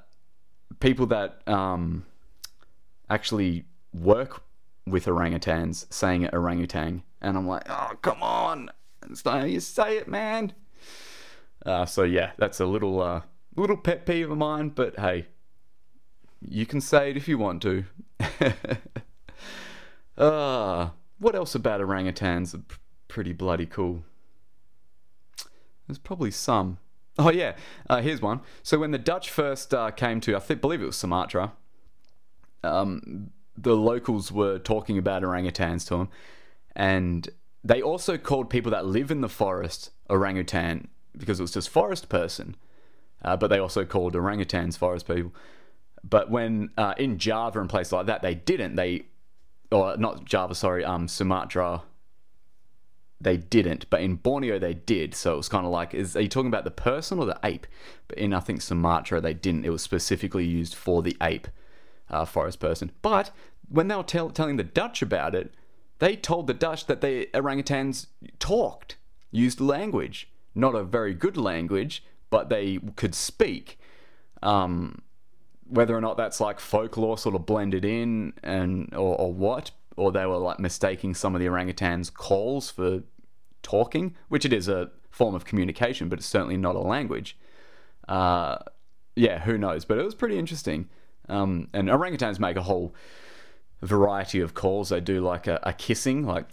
people 0.79 1.05
that 1.07 1.47
um, 1.47 2.05
actually 3.09 3.65
work 3.93 4.43
with 4.85 5.05
orangutans 5.05 5.91
saying 5.93 6.23
it 6.23 6.33
orangutan, 6.33 7.03
and 7.21 7.37
I'm 7.37 7.47
like, 7.47 7.63
oh 7.69 7.91
come 8.01 8.23
on, 8.23 8.71
it's 9.09 9.25
not 9.25 9.39
how 9.39 9.45
you 9.45 9.59
say 9.59 9.97
it, 9.97 10.07
man. 10.07 10.53
Uh, 11.65 11.85
so 11.85 12.03
yeah, 12.03 12.31
that's 12.37 12.59
a 12.59 12.65
little 12.65 13.01
uh, 13.01 13.21
little 13.55 13.77
pet 13.77 14.05
peeve 14.05 14.31
of 14.31 14.37
mine, 14.37 14.69
but 14.69 14.97
hey, 14.99 15.27
you 16.41 16.65
can 16.65 16.81
say 16.81 17.11
it 17.11 17.17
if 17.17 17.27
you 17.27 17.37
want 17.37 17.61
to. 17.63 17.83
Uh, 20.19 20.89
what 21.17 21.33
else 21.33 21.55
about 21.55 21.79
orangutans 21.79 22.53
are 22.53 22.61
pretty 23.07 23.33
bloody 23.33 23.65
cool? 23.65 24.03
There's 25.87 25.97
probably 25.97 26.31
some. 26.31 26.77
Oh 27.17 27.31
yeah, 27.31 27.55
uh, 27.89 28.01
here's 28.01 28.21
one. 28.21 28.41
So 28.61 28.79
when 28.79 28.91
the 28.91 28.97
Dutch 28.97 29.29
first 29.29 29.73
uh, 29.73 29.91
came 29.91 30.21
to, 30.21 30.35
I 30.35 30.39
think, 30.39 30.61
believe 30.61 30.81
it 30.81 30.85
was 30.85 30.97
Sumatra, 30.97 31.53
um, 32.63 33.31
the 33.57 33.75
locals 33.75 34.31
were 34.31 34.59
talking 34.59 34.97
about 34.97 35.23
orangutans 35.23 35.87
to 35.87 35.97
them, 35.97 36.09
and 36.75 37.27
they 37.63 37.81
also 37.81 38.17
called 38.17 38.49
people 38.49 38.71
that 38.71 38.85
live 38.85 39.11
in 39.11 39.21
the 39.21 39.29
forest 39.29 39.91
orangutan 40.09 40.87
because 41.17 41.39
it 41.39 41.43
was 41.43 41.51
just 41.51 41.69
forest 41.69 42.09
person. 42.09 42.55
Uh, 43.21 43.35
but 43.35 43.47
they 43.47 43.59
also 43.59 43.83
called 43.83 44.13
orangutans 44.13 44.77
forest 44.77 45.07
people. 45.07 45.33
But 46.07 46.29
when 46.31 46.69
uh, 46.77 46.93
in 46.97 47.17
Java 47.17 47.59
and 47.59 47.69
places 47.69 47.91
like 47.91 48.05
that, 48.05 48.21
they 48.21 48.35
didn't. 48.35 48.75
They 48.75 49.07
or 49.71 49.97
not 49.97 50.25
Java, 50.25 50.55
sorry, 50.55 50.83
um, 50.83 51.07
Sumatra, 51.07 51.83
they 53.21 53.37
didn't, 53.37 53.89
but 53.89 54.01
in 54.01 54.15
Borneo 54.15 54.59
they 54.59 54.73
did. 54.73 55.13
So 55.13 55.33
it 55.33 55.37
was 55.37 55.49
kind 55.49 55.65
of 55.65 55.71
like, 55.71 55.93
is 55.93 56.15
are 56.15 56.21
you 56.21 56.29
talking 56.29 56.47
about 56.47 56.63
the 56.63 56.71
person 56.71 57.19
or 57.19 57.25
the 57.25 57.39
ape? 57.43 57.67
But 58.07 58.17
in 58.17 58.33
I 58.33 58.39
think 58.39 58.61
Sumatra 58.61 59.19
they 59.19 59.33
didn't. 59.33 59.65
It 59.65 59.69
was 59.69 59.81
specifically 59.81 60.45
used 60.45 60.73
for 60.73 61.01
the 61.01 61.17
ape, 61.21 61.47
uh, 62.09 62.25
forest 62.25 62.59
person. 62.59 62.91
But 63.01 63.31
when 63.67 63.87
they 63.87 63.95
were 63.95 64.03
tell, 64.03 64.29
telling 64.29 64.57
the 64.57 64.63
Dutch 64.63 65.01
about 65.01 65.35
it, 65.35 65.53
they 65.99 66.15
told 66.15 66.47
the 66.47 66.53
Dutch 66.53 66.85
that 66.85 67.01
the 67.01 67.27
orangutans 67.33 68.07
talked, 68.39 68.95
used 69.31 69.59
language, 69.59 70.29
not 70.55 70.73
a 70.73 70.83
very 70.83 71.13
good 71.13 71.35
language, 71.37 72.03
but 72.29 72.49
they 72.49 72.79
could 72.95 73.13
speak. 73.13 73.77
Um, 74.41 75.01
whether 75.69 75.95
or 75.95 76.01
not 76.01 76.17
that's 76.17 76.41
like 76.41 76.59
folklore 76.59 77.17
sort 77.17 77.35
of 77.35 77.45
blended 77.45 77.85
in 77.85 78.33
and 78.43 78.93
or, 78.93 79.15
or 79.19 79.33
what 79.33 79.71
or 79.95 80.11
they 80.11 80.25
were 80.25 80.37
like 80.37 80.59
mistaking 80.59 81.13
some 81.13 81.35
of 81.35 81.41
the 81.41 81.47
orangutans 81.47 82.13
calls 82.13 82.69
for 82.69 83.03
talking 83.61 84.15
which 84.29 84.45
it 84.45 84.53
is 84.53 84.67
a 84.67 84.89
form 85.11 85.35
of 85.35 85.45
communication 85.45 86.09
but 86.09 86.19
it's 86.19 86.27
certainly 86.27 86.57
not 86.57 86.75
a 86.75 86.79
language. 86.79 87.37
Uh, 88.07 88.57
yeah 89.15 89.39
who 89.39 89.57
knows? 89.57 89.85
But 89.85 89.99
it 89.99 90.03
was 90.03 90.15
pretty 90.15 90.37
interesting. 90.37 90.89
Um, 91.27 91.67
and 91.73 91.89
orangutans 91.89 92.39
make 92.39 92.57
a 92.57 92.63
whole 92.63 92.95
variety 93.81 94.39
of 94.39 94.55
calls. 94.55 94.89
They 94.89 94.99
do 94.99 95.21
like 95.21 95.45
a, 95.45 95.59
a 95.63 95.73
kissing 95.73 96.25
like 96.25 96.51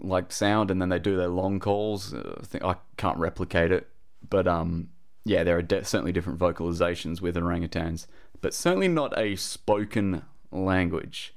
like 0.00 0.32
sound 0.32 0.70
and 0.70 0.80
then 0.80 0.88
they 0.88 0.98
do 0.98 1.16
their 1.16 1.28
long 1.28 1.58
calls. 1.58 2.14
Uh, 2.14 2.38
I 2.40 2.44
think 2.44 2.64
I 2.64 2.76
can't 2.96 3.18
replicate 3.18 3.72
it 3.72 3.88
but 4.28 4.46
um 4.46 4.88
yeah, 5.26 5.42
there 5.42 5.58
are 5.58 5.62
de- 5.62 5.84
certainly 5.84 6.12
different 6.12 6.38
vocalizations 6.38 7.20
with 7.20 7.34
orangutans, 7.34 8.06
but 8.40 8.54
certainly 8.54 8.86
not 8.86 9.12
a 9.18 9.34
spoken 9.34 10.22
language. 10.52 11.34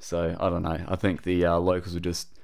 So 0.00 0.36
I 0.40 0.50
don't 0.50 0.64
know. 0.64 0.84
I 0.88 0.96
think 0.96 1.22
the 1.22 1.46
uh, 1.46 1.58
locals 1.58 1.94
are 1.94 2.00
just 2.00 2.36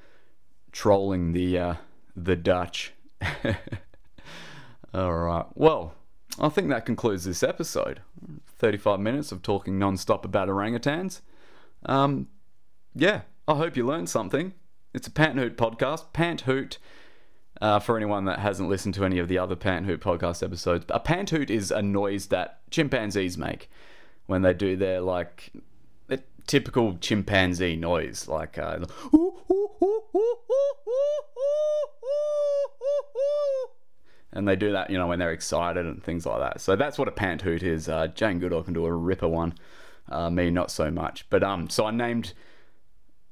trolling 0.70 1.32
the 1.32 1.58
uh, 1.58 1.74
the 2.14 2.36
Dutch. 2.36 2.92
All 4.94 5.14
right. 5.14 5.46
Well, 5.54 5.94
I 6.38 6.48
think 6.48 6.68
that 6.68 6.86
concludes 6.86 7.24
this 7.24 7.42
episode. 7.42 8.00
35 8.46 9.00
minutes 9.00 9.32
of 9.32 9.42
talking 9.42 9.80
non 9.80 9.96
stop 9.96 10.24
about 10.24 10.48
orangutans. 10.48 11.22
Um, 11.86 12.28
yeah, 12.94 13.22
I 13.48 13.56
hope 13.56 13.76
you 13.76 13.84
learned 13.84 14.08
something. 14.08 14.54
It's 14.94 15.08
a 15.08 15.10
Pant 15.10 15.36
Hoot 15.36 15.56
podcast. 15.56 16.12
Pant 16.12 16.42
Hoot, 16.42 16.78
uh, 17.60 17.78
for 17.78 17.96
anyone 17.96 18.24
that 18.26 18.38
hasn't 18.38 18.68
listened 18.68 18.94
to 18.94 19.04
any 19.04 19.18
of 19.18 19.28
the 19.28 19.38
other 19.38 19.56
Pant 19.56 19.86
Hoot 19.86 20.00
podcast 20.00 20.42
episodes, 20.42 20.84
a 20.88 21.00
pant 21.00 21.30
hoot 21.30 21.50
is 21.50 21.70
a 21.70 21.82
noise 21.82 22.26
that 22.26 22.60
chimpanzees 22.70 23.36
make 23.36 23.70
when 24.26 24.42
they 24.42 24.54
do 24.54 24.76
their 24.76 25.00
like 25.00 25.52
the 26.06 26.22
typical 26.46 26.96
chimpanzee 26.98 27.76
noise, 27.76 28.28
like 28.28 28.58
uh, 28.58 28.78
and 34.32 34.46
they 34.46 34.56
do 34.56 34.72
that, 34.72 34.90
you 34.90 34.98
know, 34.98 35.06
when 35.06 35.18
they're 35.18 35.32
excited 35.32 35.84
and 35.86 36.02
things 36.02 36.26
like 36.26 36.40
that. 36.40 36.60
So 36.60 36.76
that's 36.76 36.98
what 36.98 37.08
a 37.08 37.12
pant 37.12 37.42
hoot 37.42 37.62
is. 37.62 37.88
Uh, 37.88 38.08
Jane 38.08 38.38
Goodall 38.38 38.62
can 38.62 38.74
do 38.74 38.84
a 38.84 38.92
ripper 38.92 39.28
one. 39.28 39.54
Uh, 40.08 40.30
me, 40.30 40.50
not 40.50 40.70
so 40.70 40.90
much. 40.90 41.28
But 41.28 41.42
um, 41.42 41.68
so 41.68 41.86
I 41.86 41.90
named 41.90 42.34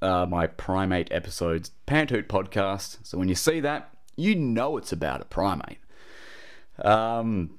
uh, 0.02 0.26
my 0.26 0.46
primate 0.46 1.12
episodes 1.12 1.70
Pant 1.86 2.10
Hoot 2.10 2.28
podcast. 2.28 2.98
So 3.02 3.18
when 3.18 3.28
you 3.28 3.34
see 3.34 3.60
that, 3.60 3.95
you 4.16 4.34
know 4.34 4.76
it's 4.76 4.92
about 4.92 5.20
a 5.20 5.24
primate. 5.24 5.78
Um, 6.82 7.58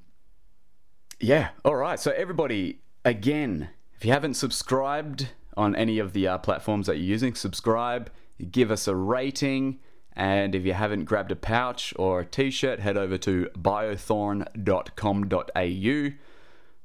yeah. 1.20 1.50
All 1.64 1.76
right. 1.76 1.98
So 1.98 2.12
everybody, 2.12 2.80
again, 3.04 3.70
if 3.94 4.04
you 4.04 4.12
haven't 4.12 4.34
subscribed 4.34 5.30
on 5.56 5.74
any 5.74 5.98
of 5.98 6.12
the 6.12 6.28
uh, 6.28 6.38
platforms 6.38 6.86
that 6.86 6.96
you're 6.96 7.06
using, 7.06 7.34
subscribe. 7.34 8.10
Give 8.50 8.70
us 8.70 8.86
a 8.86 8.94
rating. 8.94 9.80
And 10.14 10.54
if 10.54 10.64
you 10.64 10.72
haven't 10.72 11.04
grabbed 11.04 11.32
a 11.32 11.36
pouch 11.36 11.92
or 11.96 12.20
a 12.20 12.24
t 12.24 12.50
shirt, 12.50 12.80
head 12.80 12.96
over 12.96 13.18
to 13.18 13.50
biothorn.com.au 13.56 16.10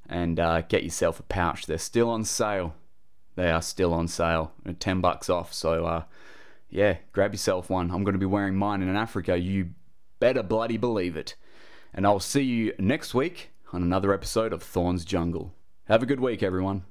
and 0.09 0.39
uh, 0.39 0.61
get 0.61 0.83
yourself 0.83 1.19
a 1.19 1.23
pouch. 1.23 1.65
They're 1.65 1.79
still 1.79 2.09
on 2.09 2.25
sale. 2.25 2.75
They 3.35 3.49
are 3.49 3.63
still 3.63 3.93
on 3.93 4.07
sale, 4.07 4.53
10 4.79 5.01
bucks 5.01 5.29
off. 5.29 5.53
So, 5.53 5.85
uh, 5.85 6.03
yeah, 6.73 6.97
grab 7.11 7.33
yourself 7.33 7.69
one. 7.69 7.91
I'm 7.91 8.03
going 8.03 8.13
to 8.13 8.19
be 8.19 8.25
wearing 8.25 8.55
mine 8.55 8.81
in 8.81 8.95
Africa. 8.95 9.37
You 9.37 9.69
better 10.19 10.41
bloody 10.41 10.75
believe 10.75 11.15
it. 11.15 11.35
And 11.93 12.03
I'll 12.03 12.19
see 12.19 12.41
you 12.41 12.73
next 12.79 13.13
week 13.13 13.51
on 13.71 13.83
another 13.83 14.11
episode 14.11 14.51
of 14.51 14.63
Thorn's 14.63 15.05
Jungle. 15.05 15.53
Have 15.85 16.01
a 16.01 16.07
good 16.07 16.19
week, 16.19 16.41
everyone. 16.41 16.83